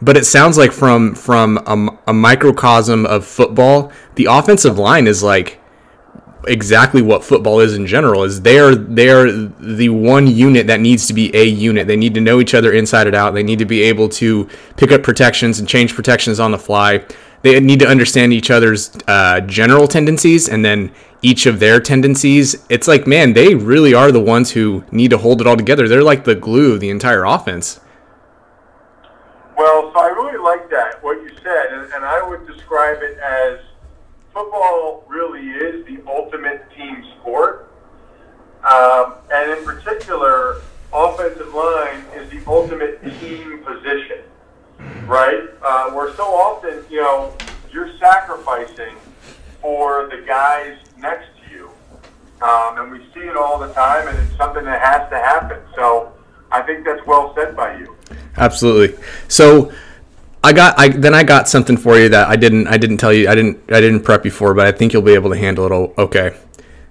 But 0.01 0.17
it 0.17 0.25
sounds 0.25 0.57
like 0.57 0.71
from 0.71 1.13
from 1.13 1.57
a, 1.65 2.11
a 2.11 2.13
microcosm 2.13 3.05
of 3.05 3.25
football, 3.25 3.91
the 4.15 4.27
offensive 4.29 4.79
line 4.79 5.07
is 5.07 5.21
like 5.21 5.58
exactly 6.47 7.01
what 7.01 7.23
football 7.23 7.59
is 7.59 7.75
in 7.75 7.85
general 7.85 8.23
is 8.23 8.41
they're 8.41 8.73
they're 8.73 9.29
the 9.31 9.89
one 9.89 10.25
unit 10.25 10.67
that 10.67 10.79
needs 10.79 11.05
to 11.05 11.13
be 11.13 11.35
a 11.35 11.43
unit 11.43 11.85
they 11.85 11.97
need 11.97 12.13
to 12.13 12.21
know 12.21 12.39
each 12.39 12.53
other 12.53 12.71
inside 12.71 13.07
and 13.07 13.15
out 13.15 13.33
they 13.33 13.43
need 13.43 13.59
to 13.59 13.65
be 13.65 13.81
able 13.81 14.07
to 14.07 14.47
pick 14.77 14.91
up 14.91 15.03
protections 15.03 15.59
and 15.59 15.67
change 15.67 15.93
protections 15.93 16.39
on 16.39 16.51
the 16.51 16.57
fly 16.57 17.03
they 17.41 17.59
need 17.59 17.79
to 17.79 17.87
understand 17.87 18.33
each 18.33 18.51
other's 18.51 18.91
uh, 19.07 19.39
general 19.41 19.87
tendencies 19.87 20.49
and 20.49 20.63
then 20.63 20.91
each 21.21 21.45
of 21.45 21.59
their 21.59 21.79
tendencies. 21.79 22.65
It's 22.69 22.87
like, 22.87 23.07
man, 23.07 23.33
they 23.33 23.55
really 23.55 23.93
are 23.93 24.11
the 24.11 24.19
ones 24.19 24.51
who 24.51 24.83
need 24.91 25.11
to 25.11 25.17
hold 25.17 25.41
it 25.41 25.47
all 25.47 25.57
together. 25.57 25.87
They're 25.87 26.03
like 26.03 26.25
the 26.25 26.35
glue 26.35 26.73
of 26.73 26.79
the 26.79 26.89
entire 26.89 27.23
offense. 27.23 27.79
Well, 29.57 29.91
so 29.93 29.99
I 29.99 30.07
really 30.07 30.37
like 30.37 30.69
that, 30.69 31.03
what 31.03 31.21
you 31.21 31.29
said, 31.43 31.73
and, 31.73 31.93
and 31.93 32.05
I 32.05 32.27
would 32.27 32.47
describe 32.47 32.99
it 33.01 33.17
as 33.17 33.59
football 34.39 35.03
really 35.07 35.47
is 35.49 35.85
the 35.85 36.01
ultimate 36.07 36.65
team 36.75 37.03
sport. 37.19 37.71
Um, 38.63 39.15
and 39.31 39.57
in 39.57 39.65
particular, 39.65 40.61
offensive 40.93 41.53
line 41.53 42.03
is 42.15 42.29
the 42.29 42.41
ultimate 42.47 43.01
team 43.19 43.63
position 43.63 44.23
right? 45.09 45.49
Uh, 45.61 45.91
where 45.91 46.13
so 46.15 46.23
often, 46.23 46.83
you 46.89 47.01
know, 47.01 47.33
you're 47.71 47.91
sacrificing 47.97 48.95
for 49.61 50.07
the 50.07 50.23
guys 50.25 50.77
next 50.97 51.27
to 51.41 51.53
you. 51.53 51.69
Um, 52.41 52.77
and 52.77 52.91
we 52.91 52.99
see 53.13 53.27
it 53.27 53.35
all 53.35 53.59
the 53.59 53.73
time, 53.73 54.07
and 54.07 54.17
it's 54.17 54.37
something 54.37 54.63
that 54.63 54.81
has 54.81 55.09
to 55.09 55.17
happen. 55.17 55.59
So 55.75 56.13
I 56.51 56.61
think 56.61 56.85
that's 56.85 57.05
well 57.05 57.33
said 57.35 57.55
by 57.55 57.77
you. 57.77 57.97
Absolutely. 58.37 58.97
So 59.27 59.73
I 60.43 60.53
got 60.53 60.79
I 60.79 60.89
then 60.89 61.13
I 61.13 61.23
got 61.23 61.49
something 61.49 61.77
for 61.77 61.97
you 61.97 62.09
that 62.09 62.27
I 62.27 62.35
didn't 62.35 62.67
I 62.67 62.77
didn't 62.77 62.97
tell 62.97 63.13
you 63.13 63.29
I 63.29 63.35
didn't 63.35 63.59
I 63.71 63.81
didn't 63.81 64.01
prep 64.01 64.25
you 64.25 64.31
for, 64.31 64.53
but 64.53 64.65
I 64.65 64.71
think 64.71 64.93
you'll 64.93 65.01
be 65.01 65.13
able 65.13 65.29
to 65.31 65.37
handle 65.37 65.65
it 65.65 65.71
all 65.71 65.93
okay. 65.97 66.37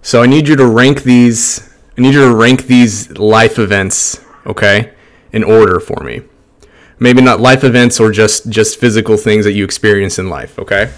So 0.02 0.22
I 0.22 0.26
need 0.26 0.48
you 0.48 0.56
to 0.56 0.66
rank 0.66 1.02
these 1.02 1.74
I 1.96 2.02
need 2.02 2.14
you 2.14 2.28
to 2.28 2.34
rank 2.34 2.66
these 2.66 3.10
life 3.18 3.58
events, 3.58 4.20
okay, 4.46 4.92
in 5.32 5.42
order 5.42 5.80
for 5.80 6.02
me 6.04 6.22
maybe 6.98 7.22
not 7.22 7.40
life 7.40 7.64
events 7.64 8.00
or 8.00 8.10
just 8.10 8.48
just 8.48 8.78
physical 8.78 9.16
things 9.16 9.44
that 9.44 9.52
you 9.52 9.64
experience 9.64 10.18
in 10.18 10.28
life 10.28 10.58
okay 10.58 10.92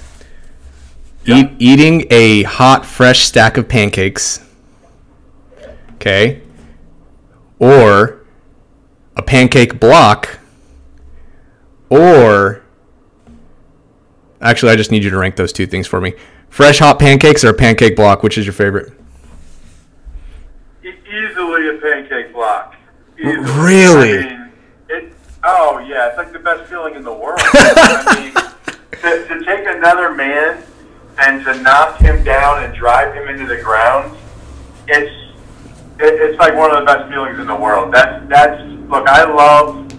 yeah. 1.24 1.36
Eat, 1.36 1.50
eating 1.58 2.06
a 2.10 2.42
hot 2.44 2.86
fresh 2.86 3.24
stack 3.24 3.56
of 3.56 3.68
pancakes 3.68 4.44
okay 5.94 6.42
or 7.58 8.24
a 9.16 9.22
pancake 9.22 9.78
block 9.78 10.39
or 11.90 12.62
actually 14.40 14.72
i 14.72 14.76
just 14.76 14.90
need 14.90 15.04
you 15.04 15.10
to 15.10 15.18
rank 15.18 15.36
those 15.36 15.52
two 15.52 15.66
things 15.66 15.86
for 15.86 16.00
me 16.00 16.14
fresh 16.48 16.78
hot 16.78 16.98
pancakes 16.98 17.44
or 17.44 17.50
a 17.50 17.54
pancake 17.54 17.94
block 17.94 18.22
which 18.22 18.38
is 18.38 18.46
your 18.46 18.54
favorite 18.54 18.92
easily 20.82 21.68
a 21.68 21.74
pancake 21.80 22.32
block 22.32 22.76
easily. 23.18 23.36
really 23.36 24.18
I 24.18 24.30
mean, 24.30 24.40
Oh 25.42 25.78
yeah, 25.78 26.08
it's 26.08 26.18
like 26.18 26.32
the 26.32 26.38
best 26.38 26.68
feeling 26.68 26.94
in 26.94 27.02
the 27.02 27.12
world. 27.12 27.40
I 27.42 28.20
mean, 28.20 28.32
to, 29.00 29.26
to 29.26 29.44
take 29.44 29.66
another 29.66 30.12
man 30.12 30.62
and 31.18 31.44
to 31.44 31.62
knock 31.62 31.98
him 31.98 32.22
down 32.24 32.62
and 32.64 32.74
drive 32.74 33.14
him 33.14 33.28
into 33.28 33.46
the 33.46 33.62
ground, 33.62 34.16
it's 34.86 35.10
it, 35.98 36.20
it's 36.20 36.38
like 36.38 36.54
one 36.54 36.70
of 36.74 36.80
the 36.80 36.84
best 36.84 37.10
feelings 37.10 37.38
in 37.38 37.46
the 37.46 37.56
world. 37.56 37.92
That's 37.92 38.28
that's 38.28 38.62
look, 38.90 39.08
I 39.08 39.24
love 39.24 39.89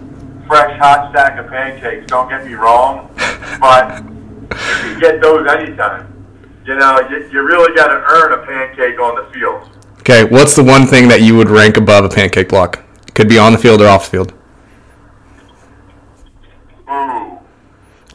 fresh 0.52 0.78
hot 0.80 1.12
stack 1.12 1.40
of 1.40 1.48
pancakes. 1.48 2.06
Don't 2.08 2.28
get 2.28 2.46
me 2.46 2.56
wrong, 2.56 3.10
but 3.62 4.04
you 4.04 4.50
can 4.50 5.00
get 5.00 5.22
those 5.22 5.48
anytime. 5.50 6.12
You 6.66 6.76
know, 6.76 7.00
you, 7.10 7.30
you 7.32 7.42
really 7.42 7.74
got 7.74 7.88
to 7.88 8.04
earn 8.06 8.34
a 8.34 8.46
pancake 8.46 9.00
on 9.00 9.16
the 9.16 9.32
field. 9.32 9.70
Okay, 10.00 10.26
what's 10.26 10.54
the 10.54 10.64
one 10.64 10.86
thing 10.86 11.08
that 11.08 11.22
you 11.22 11.38
would 11.38 11.50
rank 11.50 11.78
above 11.78 12.04
a 12.04 12.10
pancake 12.10 12.50
block? 12.50 12.84
Could 13.14 13.30
be 13.30 13.40
on 13.40 13.54
the 13.54 13.58
field 13.58 13.82
or 13.82 13.88
off 13.88 14.06
the 14.06 14.12
field. 14.12 14.34
Ooh. 16.90 17.40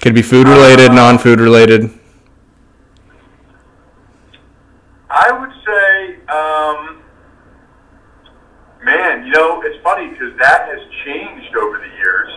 Could 0.03 0.15
be 0.15 0.21
food 0.21 0.47
related, 0.47 0.93
non 0.93 1.17
food 1.17 1.41
related. 1.41 1.91
I 5.09 5.33
would 5.33 5.53
say, 5.65 6.17
um, 6.29 6.96
man, 8.87 9.27
you 9.27 9.33
know, 9.33 9.61
it's 9.63 9.83
funny 9.83 10.09
because 10.09 10.33
that 10.39 10.69
has 10.71 10.81
changed 11.05 11.55
over 11.57 11.79
the 11.79 11.93
years. 11.99 12.31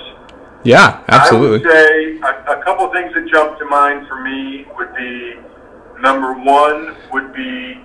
Yeah, 0.63 1.03
absolutely. 1.07 1.59
I 1.59 1.69
would 1.69 1.71
say 1.71 2.17
a, 2.17 2.59
a 2.59 2.63
couple 2.65 2.85
of 2.85 2.91
things 2.91 3.13
that 3.13 3.29
jump 3.29 3.57
to 3.59 3.65
mind 3.65 4.07
for 4.07 4.19
me 4.21 4.65
would 4.75 4.93
be 4.95 5.35
number 6.01 6.33
one 6.33 6.97
would 7.13 7.31
be 7.33 7.79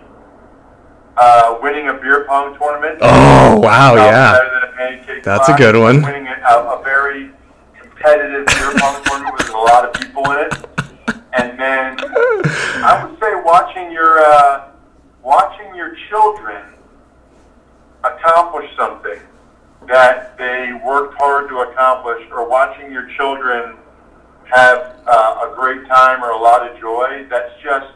uh, 1.18 1.58
winning 1.62 1.88
a 1.88 1.94
beer 1.94 2.24
pong 2.24 2.58
tournament. 2.58 2.98
Oh, 3.02 3.60
wow, 3.60 3.94
yeah. 3.94 4.38
a 4.80 5.20
That's 5.22 5.48
a 5.48 5.54
good 5.54 5.76
one. 5.76 6.02
Winning 6.02 6.26
a, 6.26 6.56
a 6.56 6.82
very 6.82 7.30
competitive 7.78 8.46
beer 8.46 8.72
pong 8.78 9.04
tournament 9.04 9.36
with 9.38 9.50
a 9.50 9.58
lot 9.58 9.84
of 9.84 9.92
people 10.00 10.24
in 10.32 10.38
it, 10.46 10.54
and 11.36 11.60
then 11.60 11.96
I 12.82 13.04
would 13.04 13.20
say 13.20 13.30
watching 13.44 13.92
your 13.92 14.18
uh, 14.18 14.70
watching 15.22 15.74
your 15.76 15.94
children 16.08 16.73
accomplish 18.04 18.70
something 18.76 19.20
that 19.86 20.36
they 20.38 20.72
worked 20.84 21.14
hard 21.18 21.48
to 21.48 21.58
accomplish, 21.58 22.26
or 22.30 22.48
watching 22.48 22.92
your 22.92 23.08
children 23.16 23.76
have 24.44 24.96
uh, 25.06 25.50
a 25.50 25.54
great 25.54 25.86
time 25.88 26.22
or 26.22 26.30
a 26.30 26.38
lot 26.38 26.68
of 26.68 26.78
joy. 26.80 27.26
That's 27.28 27.52
just 27.62 27.92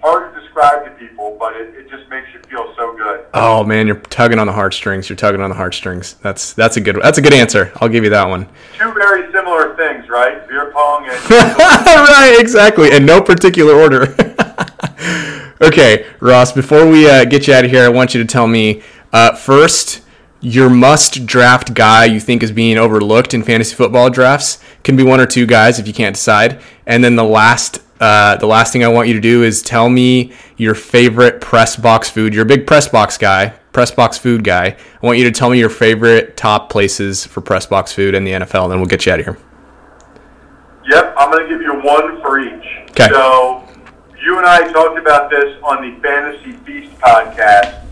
hard 0.00 0.32
to 0.32 0.40
describe 0.40 0.84
to 0.84 0.90
people, 0.92 1.36
but 1.38 1.56
it, 1.56 1.74
it 1.74 1.90
just 1.90 2.08
makes 2.08 2.28
you 2.32 2.40
feel 2.48 2.72
so 2.76 2.96
good. 2.96 3.26
Oh 3.34 3.64
man, 3.64 3.86
you're 3.86 4.00
tugging 4.00 4.38
on 4.38 4.46
the 4.46 4.52
heartstrings. 4.52 5.08
You're 5.08 5.16
tugging 5.16 5.40
on 5.40 5.50
the 5.50 5.56
heartstrings. 5.56 6.14
That's 6.14 6.52
that's 6.52 6.76
a 6.76 6.80
good 6.80 6.96
that's 7.02 7.18
a 7.18 7.22
good 7.22 7.34
answer. 7.34 7.72
I'll 7.76 7.88
give 7.88 8.04
you 8.04 8.10
that 8.10 8.28
one. 8.28 8.48
Two 8.78 8.92
very 8.92 9.30
similar 9.32 9.76
things, 9.76 10.08
right? 10.08 10.46
Beer 10.48 10.72
pong 10.72 11.08
and 11.08 11.30
right, 11.30 12.36
exactly. 12.38 12.92
In 12.92 13.06
no 13.06 13.20
particular 13.20 13.74
order. 13.74 14.14
okay, 15.60 16.06
Ross, 16.20 16.52
before 16.52 16.88
we 16.88 17.08
uh, 17.08 17.24
get 17.24 17.46
you 17.46 17.54
out 17.54 17.64
of 17.64 17.70
here, 17.70 17.84
I 17.84 17.88
want 17.88 18.14
you 18.14 18.22
to 18.22 18.26
tell 18.26 18.46
me 18.46 18.82
uh, 19.12 19.34
first 19.34 20.02
your 20.40 20.70
must 20.70 21.26
draft 21.26 21.74
guy 21.74 22.04
you 22.04 22.20
think 22.20 22.42
is 22.42 22.52
being 22.52 22.78
overlooked 22.78 23.34
in 23.34 23.42
fantasy 23.42 23.74
football 23.74 24.08
drafts. 24.08 24.62
Can 24.84 24.96
be 24.96 25.02
one 25.02 25.20
or 25.20 25.26
two 25.26 25.46
guys 25.46 25.78
if 25.78 25.88
you 25.88 25.92
can't 25.92 26.14
decide. 26.14 26.60
And 26.86 27.02
then 27.02 27.16
the 27.16 27.24
last 27.24 27.82
uh, 28.00 28.36
the 28.36 28.46
last 28.46 28.72
thing 28.72 28.84
I 28.84 28.88
want 28.88 29.08
you 29.08 29.14
to 29.14 29.20
do 29.20 29.42
is 29.42 29.60
tell 29.60 29.88
me 29.88 30.32
your 30.56 30.76
favorite 30.76 31.40
press 31.40 31.74
box 31.74 32.08
food. 32.08 32.32
You're 32.32 32.44
a 32.44 32.46
big 32.46 32.64
press 32.64 32.86
box 32.86 33.18
guy, 33.18 33.48
press 33.72 33.90
box 33.90 34.16
food 34.16 34.44
guy. 34.44 34.76
I 35.02 35.06
want 35.06 35.18
you 35.18 35.24
to 35.24 35.32
tell 35.32 35.50
me 35.50 35.58
your 35.58 35.68
favorite 35.70 36.36
top 36.36 36.70
places 36.70 37.26
for 37.26 37.40
press 37.40 37.66
box 37.66 37.92
food 37.92 38.14
in 38.14 38.22
the 38.22 38.32
NFL, 38.32 38.64
and 38.64 38.72
then 38.72 38.78
we'll 38.78 38.86
get 38.88 39.04
you 39.04 39.12
out 39.12 39.18
of 39.18 39.26
here. 39.26 39.38
Yep, 40.88 41.14
I'm 41.18 41.30
going 41.32 41.42
to 41.42 41.48
give 41.48 41.60
you 41.60 41.74
one 41.82 42.20
for 42.22 42.38
each. 42.38 42.94
'Kay. 42.94 43.08
So, 43.08 43.64
you 44.22 44.38
and 44.38 44.46
I 44.46 44.70
talked 44.72 44.98
about 44.98 45.28
this 45.28 45.56
on 45.64 45.82
the 45.82 46.00
Fantasy 46.00 46.52
Feast 46.64 46.96
podcast, 47.00 47.82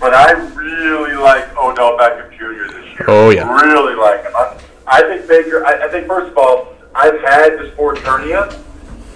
but 0.00 0.14
I 0.14 0.32
really 0.54 1.14
like 1.16 1.56
Odell 1.56 1.96
Beckham 1.98 2.30
Jr. 2.36 2.72
this 2.72 2.86
year. 2.86 3.04
Oh, 3.08 3.30
yeah. 3.30 3.50
Really 3.50 3.94
like 3.94 4.22
him. 4.22 4.32
I, 4.34 4.60
I 4.86 5.02
think 5.02 5.28
Baker, 5.28 5.64
I, 5.66 5.86
I 5.86 5.88
think, 5.88 6.06
first 6.06 6.30
of 6.30 6.38
all, 6.38 6.74
I've 6.94 7.20
had 7.20 7.58
the 7.58 7.70
sports 7.72 8.00
hernia 8.00 8.62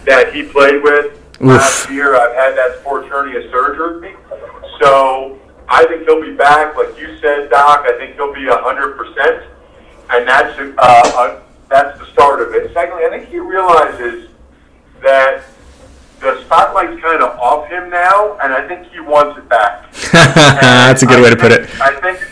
that 0.05 0.35
he 0.35 0.43
played 0.43 0.83
with 0.83 1.19
last 1.41 1.89
year. 1.91 2.17
I've 2.17 2.35
had 2.35 2.57
that 2.57 2.81
sports 2.81 3.09
hernia 3.09 3.51
surgery. 3.51 4.15
So, 4.81 5.39
I 5.69 5.87
think 5.87 6.03
he'll 6.03 6.21
be 6.21 6.35
back. 6.35 6.77
Like 6.77 6.99
you 6.99 7.17
said, 7.19 7.49
Doc, 7.49 7.85
I 7.87 7.97
think 7.97 8.15
he'll 8.17 8.35
be 8.35 8.43
100%. 8.43 9.47
And 10.11 10.29
that's, 10.29 10.59
uh, 10.59 10.73
uh, 10.79 11.41
that's 11.71 11.99
the 11.99 12.07
start 12.13 12.43
of 12.43 12.55
it. 12.55 12.73
Secondly, 12.75 13.05
I 13.07 13.09
think 13.09 13.29
he 13.31 13.39
realizes 13.39 14.29
that 15.03 15.45
the 16.23 16.41
spotlight's 16.45 17.03
kind 17.03 17.21
of 17.21 17.37
off 17.39 17.69
him 17.69 17.91
now, 17.91 18.39
and 18.39 18.53
I 18.53 18.67
think 18.69 18.87
he 18.93 19.01
wants 19.01 19.37
it 19.39 19.49
back. 19.49 19.93
That's 20.13 21.03
a 21.03 21.07
good 21.07 21.19
I 21.19 21.23
way 21.23 21.31
to 21.31 21.37
put 21.37 21.51
it. 21.51 21.69
I 21.81 21.99
think, 22.01 22.23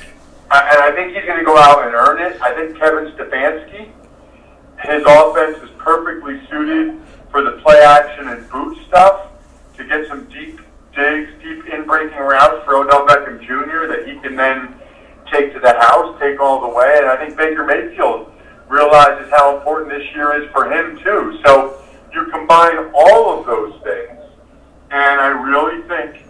and 0.51 0.79
I 0.79 0.93
think 0.95 1.15
he's 1.15 1.25
going 1.25 1.41
to 1.41 1.45
go 1.45 1.59
out 1.59 1.85
and 1.85 1.95
earn 1.95 2.23
it. 2.23 2.41
I 2.41 2.55
think 2.55 2.79
Kevin 2.79 3.11
Stefanski, 3.13 3.91
his 4.87 5.03
offense 5.07 5.59
is 5.63 5.71
perfectly 5.77 6.41
suited 6.49 7.01
for 7.31 7.43
the 7.43 7.61
play 7.63 7.81
action 7.81 8.29
and 8.29 8.49
boot 8.49 8.79
stuff 8.87 9.33
to 9.77 9.85
get 9.85 10.07
some 10.07 10.25
deep 10.27 10.61
digs, 10.95 11.31
deep 11.43 11.67
in 11.67 11.85
breaking 11.85 12.19
routes 12.19 12.65
for 12.65 12.77
Odell 12.77 13.07
Beckham 13.07 13.41
Jr. 13.41 13.91
that 13.91 14.07
he 14.07 14.19
can 14.21 14.37
then 14.37 14.75
take 15.33 15.53
to 15.53 15.61
the 15.61 15.75
house, 15.81 16.17
take 16.21 16.39
all 16.39 16.61
the 16.61 16.69
way. 16.69 16.95
And 16.99 17.07
I 17.07 17.17
think 17.17 17.37
Baker 17.37 17.65
Mayfield 17.65 18.33
realizes 18.69 19.31
how 19.31 19.57
important 19.57 19.91
this 19.91 20.07
year 20.15 20.41
is 20.41 20.49
for 20.53 20.71
him 20.71 20.97
too. 21.03 21.41
So 21.45 21.83
you 22.13 22.27
combine 22.31 22.91
all 22.95 23.39
of 23.41 23.47
those 23.47 23.73
things, 23.83 24.19
and 24.91 25.21
I 25.21 25.29
really 25.29 25.83
think 25.89 26.25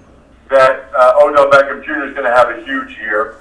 that 0.50 0.90
uh, 0.96 1.12
Odell 1.22 1.50
Beckham 1.50 1.84
Jr. 1.84 2.04
is 2.08 2.14
going 2.14 2.24
to 2.24 2.34
have 2.36 2.50
a 2.50 2.62
huge 2.64 2.96
year. 2.98 3.36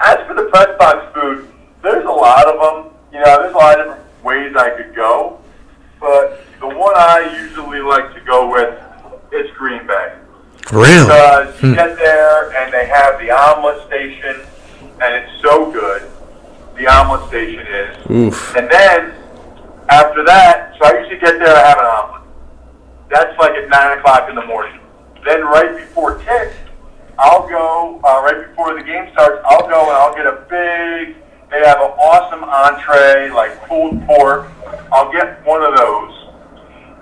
As 0.00 0.26
for 0.26 0.34
the 0.34 0.44
press 0.50 0.76
box 0.78 1.14
food, 1.14 1.48
there's 1.82 2.04
a 2.04 2.08
lot 2.10 2.46
of 2.46 2.60
them. 2.60 2.92
You 3.12 3.20
know, 3.20 3.42
there's 3.42 3.54
a 3.54 3.56
lot 3.56 3.78
of 3.80 3.86
different 3.86 4.24
ways 4.24 4.54
I 4.56 4.70
could 4.70 4.94
go, 4.94 5.40
but 6.00 6.44
the 6.60 6.66
one 6.68 6.94
I 6.96 7.38
usually 7.42 7.80
like 7.80 8.12
to 8.14 8.20
go 8.20 8.50
with 8.50 8.78
is 9.32 9.50
Green 9.56 9.86
Bay 9.86 10.14
Really? 10.72 11.04
because 11.06 11.62
you 11.62 11.74
get 11.74 11.96
there 11.98 12.52
and 12.56 12.72
they 12.72 12.86
have 12.86 13.18
the 13.20 13.30
omelet 13.30 13.86
station, 13.86 14.40
and 15.00 15.14
it's 15.14 15.42
so 15.42 15.70
good. 15.70 16.02
The 16.76 16.86
omelet 16.86 17.28
station 17.28 17.66
is. 17.66 18.10
Oof. 18.10 18.56
And 18.56 18.70
then 18.70 19.14
after 19.88 20.24
that, 20.24 20.74
so 20.78 20.86
I 20.86 21.00
usually 21.00 21.18
get 21.18 21.38
there, 21.38 21.54
I 21.54 21.68
have 21.68 21.78
an 21.78 21.84
omelet. 21.84 22.22
That's 23.10 23.38
like 23.38 23.52
at 23.52 23.68
nine 23.68 23.98
o'clock 23.98 24.28
in 24.28 24.34
the 24.34 24.46
morning. 24.46 24.80
Then 25.24 25.42
right 25.42 25.76
before 25.76 26.18
tip, 26.18 26.54
I'll 27.18 27.46
go 27.48 28.00
uh, 28.02 28.22
right 28.22 28.48
before 28.48 28.74
the 28.74 28.82
game 28.82 29.08
starts. 29.12 29.44
I'll 29.46 29.68
go 29.68 29.80
and 29.80 29.96
I'll 29.96 30.14
get 30.14 30.26
a 30.26 30.46
big. 30.48 31.16
They 31.50 31.60
have 31.66 31.78
an 31.78 31.92
awesome 32.00 32.42
entree, 32.44 33.30
like 33.30 33.68
pulled 33.68 34.04
pork. 34.06 34.50
I'll 34.90 35.12
get 35.12 35.44
one 35.44 35.62
of 35.62 35.76
those 35.76 36.28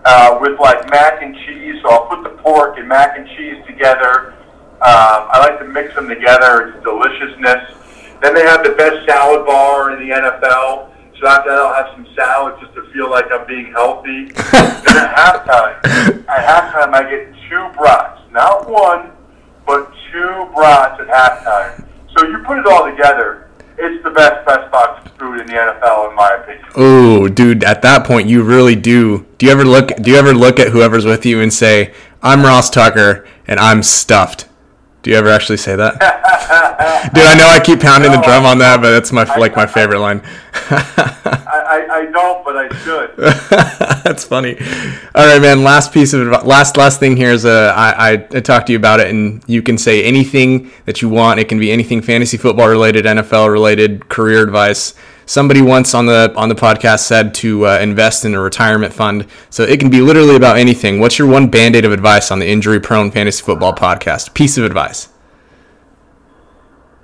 uh, 0.05 0.39
with 0.41 0.59
like 0.59 0.91
mac 0.91 1.23
and 1.23 1.35
cheese. 1.47 1.81
So 1.83 1.91
I'll 1.91 2.07
put 2.07 2.25
the 2.25 2.37
pork 2.43 2.79
and 2.79 2.89
mac 2.89 3.17
and 3.17 3.29
cheese 3.29 3.65
together. 3.67 4.35
Um, 4.83 5.29
I 5.31 5.39
like 5.39 5.59
to 5.61 5.67
mix 5.67 5.95
them 5.95 6.09
together. 6.09 6.75
It's 6.75 6.85
deliciousness. 6.85 7.77
Then 8.21 8.35
they 8.35 8.43
have 8.43 8.65
the 8.65 8.71
best 8.71 9.07
salad 9.07 9.47
bar 9.47 9.93
in 9.93 10.09
the 10.09 10.15
NFL. 10.15 10.90
So 11.21 11.27
after 11.27 11.51
that, 11.51 11.59
I'll 11.59 11.75
have 11.75 11.95
some 11.95 12.07
salad 12.17 12.59
just 12.61 12.75
to 12.75 12.91
feel 12.95 13.11
like 13.11 13.27
I'm 13.31 13.47
being 13.47 13.71
healthy. 13.73 14.25
then 14.33 14.97
at 14.97 15.15
halftime, 15.15 16.27
at 16.27 16.73
halftime, 16.73 16.95
I 16.95 17.11
get 17.11 17.35
two 17.51 17.79
brats, 17.79 18.23
not 18.33 18.71
one, 18.71 19.13
but 19.67 19.93
two 20.11 20.49
brats 20.55 20.99
at 20.99 21.09
halftime. 21.09 21.87
So 22.17 22.27
you 22.27 22.39
put 22.39 22.59
it 22.59 22.67
all 22.67 22.91
together. 22.91 23.51
It's 23.77 24.03
the 24.03 24.11
best 24.11 24.47
best 24.47 24.71
box 24.73 25.11
food 25.19 25.41
in 25.41 25.47
the 25.47 25.53
NFL, 25.53 26.11
in 26.11 26.17
my 26.17 26.39
opinion. 26.43 26.65
Oh, 26.77 27.29
dude, 27.29 27.65
at 27.65 27.83
that 27.83 28.07
point 28.07 28.27
you 28.27 28.43
really 28.43 28.77
do. 28.77 29.27
Do 29.37 29.45
you 29.45 29.53
ever 29.53 29.65
look 29.65 29.95
do 29.97 30.11
you 30.11 30.17
ever 30.17 30.33
look 30.33 30.59
at 30.59 30.69
whoever's 30.69 31.05
with 31.05 31.27
you 31.27 31.41
and 31.41 31.53
say, 31.53 31.93
"I'm 32.23 32.43
Ross 32.43 32.71
Tucker 32.71 33.27
and 33.47 33.61
I'm 33.61 33.83
stuffed." 33.83 34.47
Do 35.03 35.11
you 35.11 35.17
ever 35.17 35.29
actually 35.29 35.57
say 35.57 35.77
that? 35.77 35.95
Dude, 37.15 37.25
I 37.25 37.35
know 37.35 37.49
I 37.49 37.61
keep 37.61 37.81
pounding 37.81 38.11
the 38.11 38.21
drum 38.21 38.45
on 38.45 38.59
that, 38.59 38.83
but 38.83 38.91
that's 38.91 39.13
my 39.13 39.25
like 39.37 39.57
my 39.57 39.67
favorite 39.67 40.01
line. 40.01 40.21
I, 40.53 41.87
I, 41.91 41.97
I 41.99 42.07
don't, 42.11 42.45
but 42.45 42.57
I 42.57 42.69
should. 42.83 43.17
That's 44.05 44.25
funny. 44.25 44.59
All 45.15 45.27
right, 45.27 45.41
man. 45.41 45.63
Last 45.63 45.93
piece 45.93 46.13
of 46.13 46.29
last 46.45 46.77
last 46.77 47.01
thing 47.01 47.17
here 47.17 47.31
is 47.31 47.45
uh, 47.45 47.73
I, 47.77 47.93
I 47.93 48.13
I 48.13 48.41
talked 48.41 48.67
to 48.67 48.73
you 48.73 48.79
about 48.79 49.01
it, 49.01 49.09
and 49.09 49.43
you 49.47 49.63
can 49.63 49.79
say 49.79 50.05
anything 50.05 50.71
that 50.85 51.01
you 51.03 51.09
want. 51.09 51.41
It 51.41 51.49
can 51.49 51.59
be 51.59 51.73
anything 51.73 52.03
fantasy 52.03 52.37
football 52.37 52.69
related, 52.69 53.05
NFL 53.05 53.51
related, 53.51 54.09
career 54.09 54.43
advice. 54.43 54.95
Somebody 55.31 55.63
once 55.63 55.95
on 55.95 56.07
the 56.07 56.33
on 56.35 56.49
the 56.49 56.57
podcast 56.57 57.01
said 57.07 57.33
to 57.35 57.65
uh, 57.65 57.79
invest 57.79 58.25
in 58.25 58.35
a 58.35 58.41
retirement 58.41 58.93
fund, 58.93 59.27
so 59.49 59.63
it 59.63 59.79
can 59.79 59.89
be 59.89 60.01
literally 60.01 60.35
about 60.35 60.57
anything. 60.57 60.99
What's 60.99 61.21
your 61.21 61.29
one 61.29 61.47
band 61.47 61.77
aid 61.77 61.85
of 61.85 61.93
advice 61.93 62.33
on 62.33 62.41
the 62.41 62.49
injury 62.49 62.81
prone 62.81 63.13
fantasy 63.13 63.41
football 63.45 63.73
podcast? 63.73 64.35
Piece 64.35 64.59
of 64.59 64.65
advice. 64.65 65.09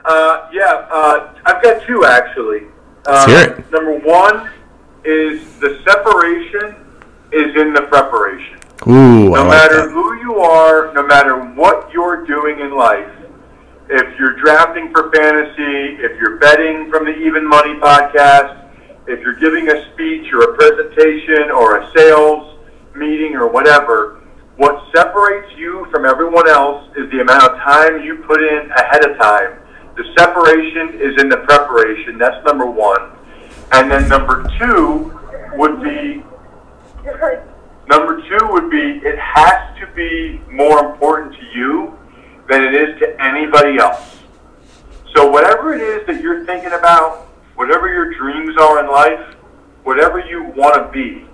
Uh, 0.05 0.49
yeah, 0.53 0.89
uh, 0.91 1.35
I've 1.45 1.63
got 1.63 1.87
two 1.87 2.05
actually. 2.05 2.63
Let's 3.07 3.25
Uh, 3.25 3.27
hear 3.29 3.41
it. 3.59 3.71
Number 3.71 3.93
one 3.99 4.51
is 5.05 5.45
the 5.61 5.79
separation 5.87 6.75
is 7.31 7.55
in 7.55 7.73
the 7.75 7.83
preparation. 7.83 8.59
Ooh, 8.89 9.35
I 9.37 9.43
No 9.45 9.49
like 9.49 9.49
matter 9.51 9.87
that. 9.87 9.93
who 9.93 10.15
you 10.19 10.41
are, 10.41 10.93
no 10.95 11.07
matter 11.07 11.37
what 11.37 11.93
you're 11.93 12.27
doing 12.27 12.59
in 12.59 12.73
life, 12.77 13.09
if 13.89 14.19
you're 14.19 14.37
drafting 14.37 14.91
for 14.93 15.11
fantasy, 15.13 16.03
if 16.03 16.19
you're 16.21 16.39
betting 16.39 16.91
from 16.91 17.05
the 17.05 17.15
Even 17.17 17.47
Money 17.47 17.75
podcast, 17.75 18.65
if 19.07 19.21
you're 19.21 19.39
giving 19.39 19.69
a 19.71 19.93
speech 19.93 20.33
or 20.33 20.43
a 20.43 20.55
presentation 20.57 21.51
or 21.51 21.79
a 21.79 21.93
sales 21.97 22.59
meeting 22.95 23.37
or 23.37 23.47
whatever, 23.47 24.21
what 24.57 24.83
separates 24.95 25.53
you 25.57 25.87
from 25.93 26.05
everyone 26.05 26.49
else 26.49 26.89
is 26.97 27.11
the 27.13 27.21
amount 27.21 27.45
of 27.45 27.59
time 27.59 28.03
you 28.03 28.17
put 28.27 28.43
in 28.43 28.71
ahead 28.73 29.09
of 29.09 29.17
time. 29.19 29.59
The 29.97 30.05
separation 30.19 31.01
is 31.01 31.23
in 31.23 31.29
the 31.29 31.39
preparation. 31.49 32.19
That's 32.19 32.45
number 32.45 32.67
one. 32.67 33.13
And 33.73 33.91
then 33.91 34.09
number 34.09 34.49
two 34.59 35.13
would 35.55 35.83
be 35.83 36.25
number 37.89 38.21
two 38.29 38.47
would 38.51 38.71
be 38.71 39.01
it 39.07 39.19
has 39.19 39.79
to 39.79 39.87
be 39.95 40.41
more 40.51 40.91
important 40.91 41.35
to 41.35 41.47
you 41.55 41.97
than 42.49 42.65
it 42.65 42.75
is 42.75 42.99
to 43.01 43.23
anybody 43.23 43.79
else. 43.79 44.21
So 45.15 45.29
whatever 45.31 45.75
it 45.75 45.81
is 45.81 46.07
that 46.07 46.21
you're 46.21 46.45
thinking 46.45 46.73
about, 46.73 47.27
whatever 47.55 47.93
your 47.93 48.13
dreams 48.15 48.57
are 48.61 48.85
in 48.85 48.91
life, 48.91 49.35
whatever 49.85 50.21
you 50.21 50.45
want 50.45 50.75
to 50.75 50.93
be, 50.93 51.27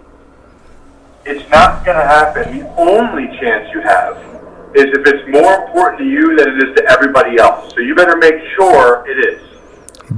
it's 1.24 1.48
not 1.50 1.84
going 1.84 1.96
to 1.96 2.04
happen. 2.04 2.58
The 2.58 2.68
only 2.76 3.26
chance 3.38 3.72
you 3.72 3.80
have 3.80 4.16
is 4.74 4.86
if 4.86 5.06
it's 5.06 5.28
more 5.30 5.66
important 5.66 5.98
to 5.98 6.04
you 6.04 6.36
than 6.36 6.48
it 6.48 6.68
is 6.68 6.76
to 6.76 6.84
everybody 6.90 7.38
else. 7.38 7.74
So 7.74 7.80
you 7.80 7.94
better 7.94 8.16
make 8.16 8.34
sure 8.56 9.04
it 9.08 9.18
is. 9.18 9.40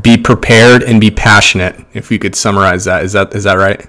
Be 0.01 0.17
prepared 0.17 0.83
and 0.83 1.01
be 1.01 1.11
passionate. 1.11 1.85
If 1.93 2.11
we 2.11 2.19
could 2.19 2.35
summarize 2.35 2.85
that, 2.85 3.05
is 3.05 3.13
that 3.13 3.35
is 3.35 3.45
that 3.45 3.55
right? 3.55 3.89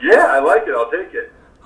Yeah, 0.00 0.26
I 0.26 0.38
like 0.38 0.62
it. 0.66 0.74
I'll 0.74 0.90
take 0.90 1.00
it. 1.00 1.05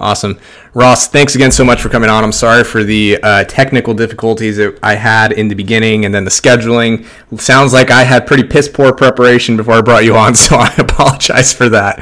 Awesome. 0.00 0.40
Ross, 0.72 1.08
thanks 1.08 1.34
again 1.34 1.50
so 1.50 1.62
much 1.62 1.82
for 1.82 1.90
coming 1.90 2.08
on. 2.08 2.24
I'm 2.24 2.32
sorry 2.32 2.64
for 2.64 2.82
the 2.82 3.18
uh, 3.22 3.44
technical 3.44 3.92
difficulties 3.92 4.56
that 4.56 4.78
I 4.82 4.94
had 4.94 5.32
in 5.32 5.48
the 5.48 5.54
beginning 5.54 6.06
and 6.06 6.14
then 6.14 6.24
the 6.24 6.30
scheduling. 6.30 7.06
Sounds 7.38 7.74
like 7.74 7.90
I 7.90 8.04
had 8.04 8.26
pretty 8.26 8.44
piss 8.44 8.66
poor 8.66 8.94
preparation 8.94 9.58
before 9.58 9.74
I 9.74 9.82
brought 9.82 10.04
you 10.04 10.16
on, 10.16 10.34
so 10.36 10.56
I 10.56 10.74
apologize 10.78 11.52
for 11.52 11.68
that. 11.68 11.98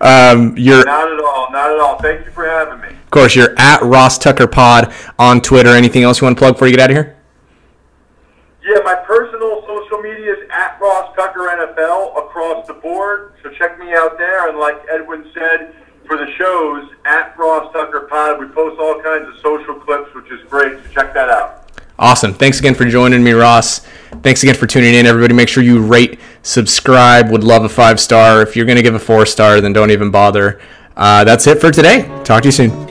Um, 0.00 0.56
you're 0.56 0.84
not 0.84 1.12
at 1.12 1.20
all, 1.24 1.50
not 1.50 1.72
at 1.72 1.80
all. 1.80 1.98
Thank 1.98 2.24
you 2.24 2.30
for 2.30 2.46
having 2.46 2.80
me. 2.80 2.88
Of 2.88 3.10
course, 3.10 3.34
you're 3.34 3.58
at 3.58 3.82
Ross 3.82 4.16
Tucker 4.16 4.46
Pod 4.46 4.94
on 5.18 5.40
Twitter. 5.40 5.70
Anything 5.70 6.04
else 6.04 6.20
you 6.20 6.26
want 6.26 6.38
to 6.38 6.40
plug 6.40 6.54
before 6.54 6.68
you 6.68 6.76
get 6.76 6.84
out 6.84 6.90
of 6.90 6.96
here? 6.96 7.16
Yeah, 8.62 8.78
my 8.84 8.94
personal 8.94 9.62
social 9.66 9.98
media 10.00 10.34
is 10.34 10.48
at 10.52 10.78
Ross 10.80 11.16
Tucker 11.16 11.40
NFL 11.40 12.16
across 12.24 12.68
the 12.68 12.74
board. 12.74 13.32
So 13.42 13.50
check 13.50 13.76
me 13.80 13.92
out 13.92 14.16
there. 14.18 14.48
And 14.48 14.58
like 14.60 14.76
Edwin 14.88 15.28
said, 15.34 15.74
for 16.10 16.16
the 16.16 16.30
shows 16.32 16.90
at 17.04 17.38
Ross 17.38 17.72
Tucker 17.72 18.08
Pod. 18.10 18.40
We 18.40 18.46
post 18.48 18.80
all 18.80 19.00
kinds 19.00 19.28
of 19.28 19.40
social 19.40 19.76
clips, 19.76 20.12
which 20.12 20.28
is 20.32 20.44
great. 20.48 20.82
So 20.82 20.90
check 20.90 21.14
that 21.14 21.28
out. 21.28 21.70
Awesome. 22.00 22.34
Thanks 22.34 22.58
again 22.58 22.74
for 22.74 22.84
joining 22.84 23.22
me, 23.22 23.30
Ross. 23.30 23.86
Thanks 24.24 24.42
again 24.42 24.56
for 24.56 24.66
tuning 24.66 24.94
in, 24.94 25.06
everybody. 25.06 25.34
Make 25.34 25.48
sure 25.48 25.62
you 25.62 25.80
rate, 25.80 26.18
subscribe. 26.42 27.30
Would 27.30 27.44
love 27.44 27.62
a 27.62 27.68
five 27.68 28.00
star. 28.00 28.42
If 28.42 28.56
you're 28.56 28.66
going 28.66 28.74
to 28.76 28.82
give 28.82 28.96
a 28.96 28.98
four 28.98 29.24
star, 29.24 29.60
then 29.60 29.72
don't 29.72 29.92
even 29.92 30.10
bother. 30.10 30.60
Uh, 30.96 31.22
that's 31.22 31.46
it 31.46 31.60
for 31.60 31.70
today. 31.70 32.02
Talk 32.24 32.42
to 32.42 32.48
you 32.48 32.52
soon. 32.52 32.89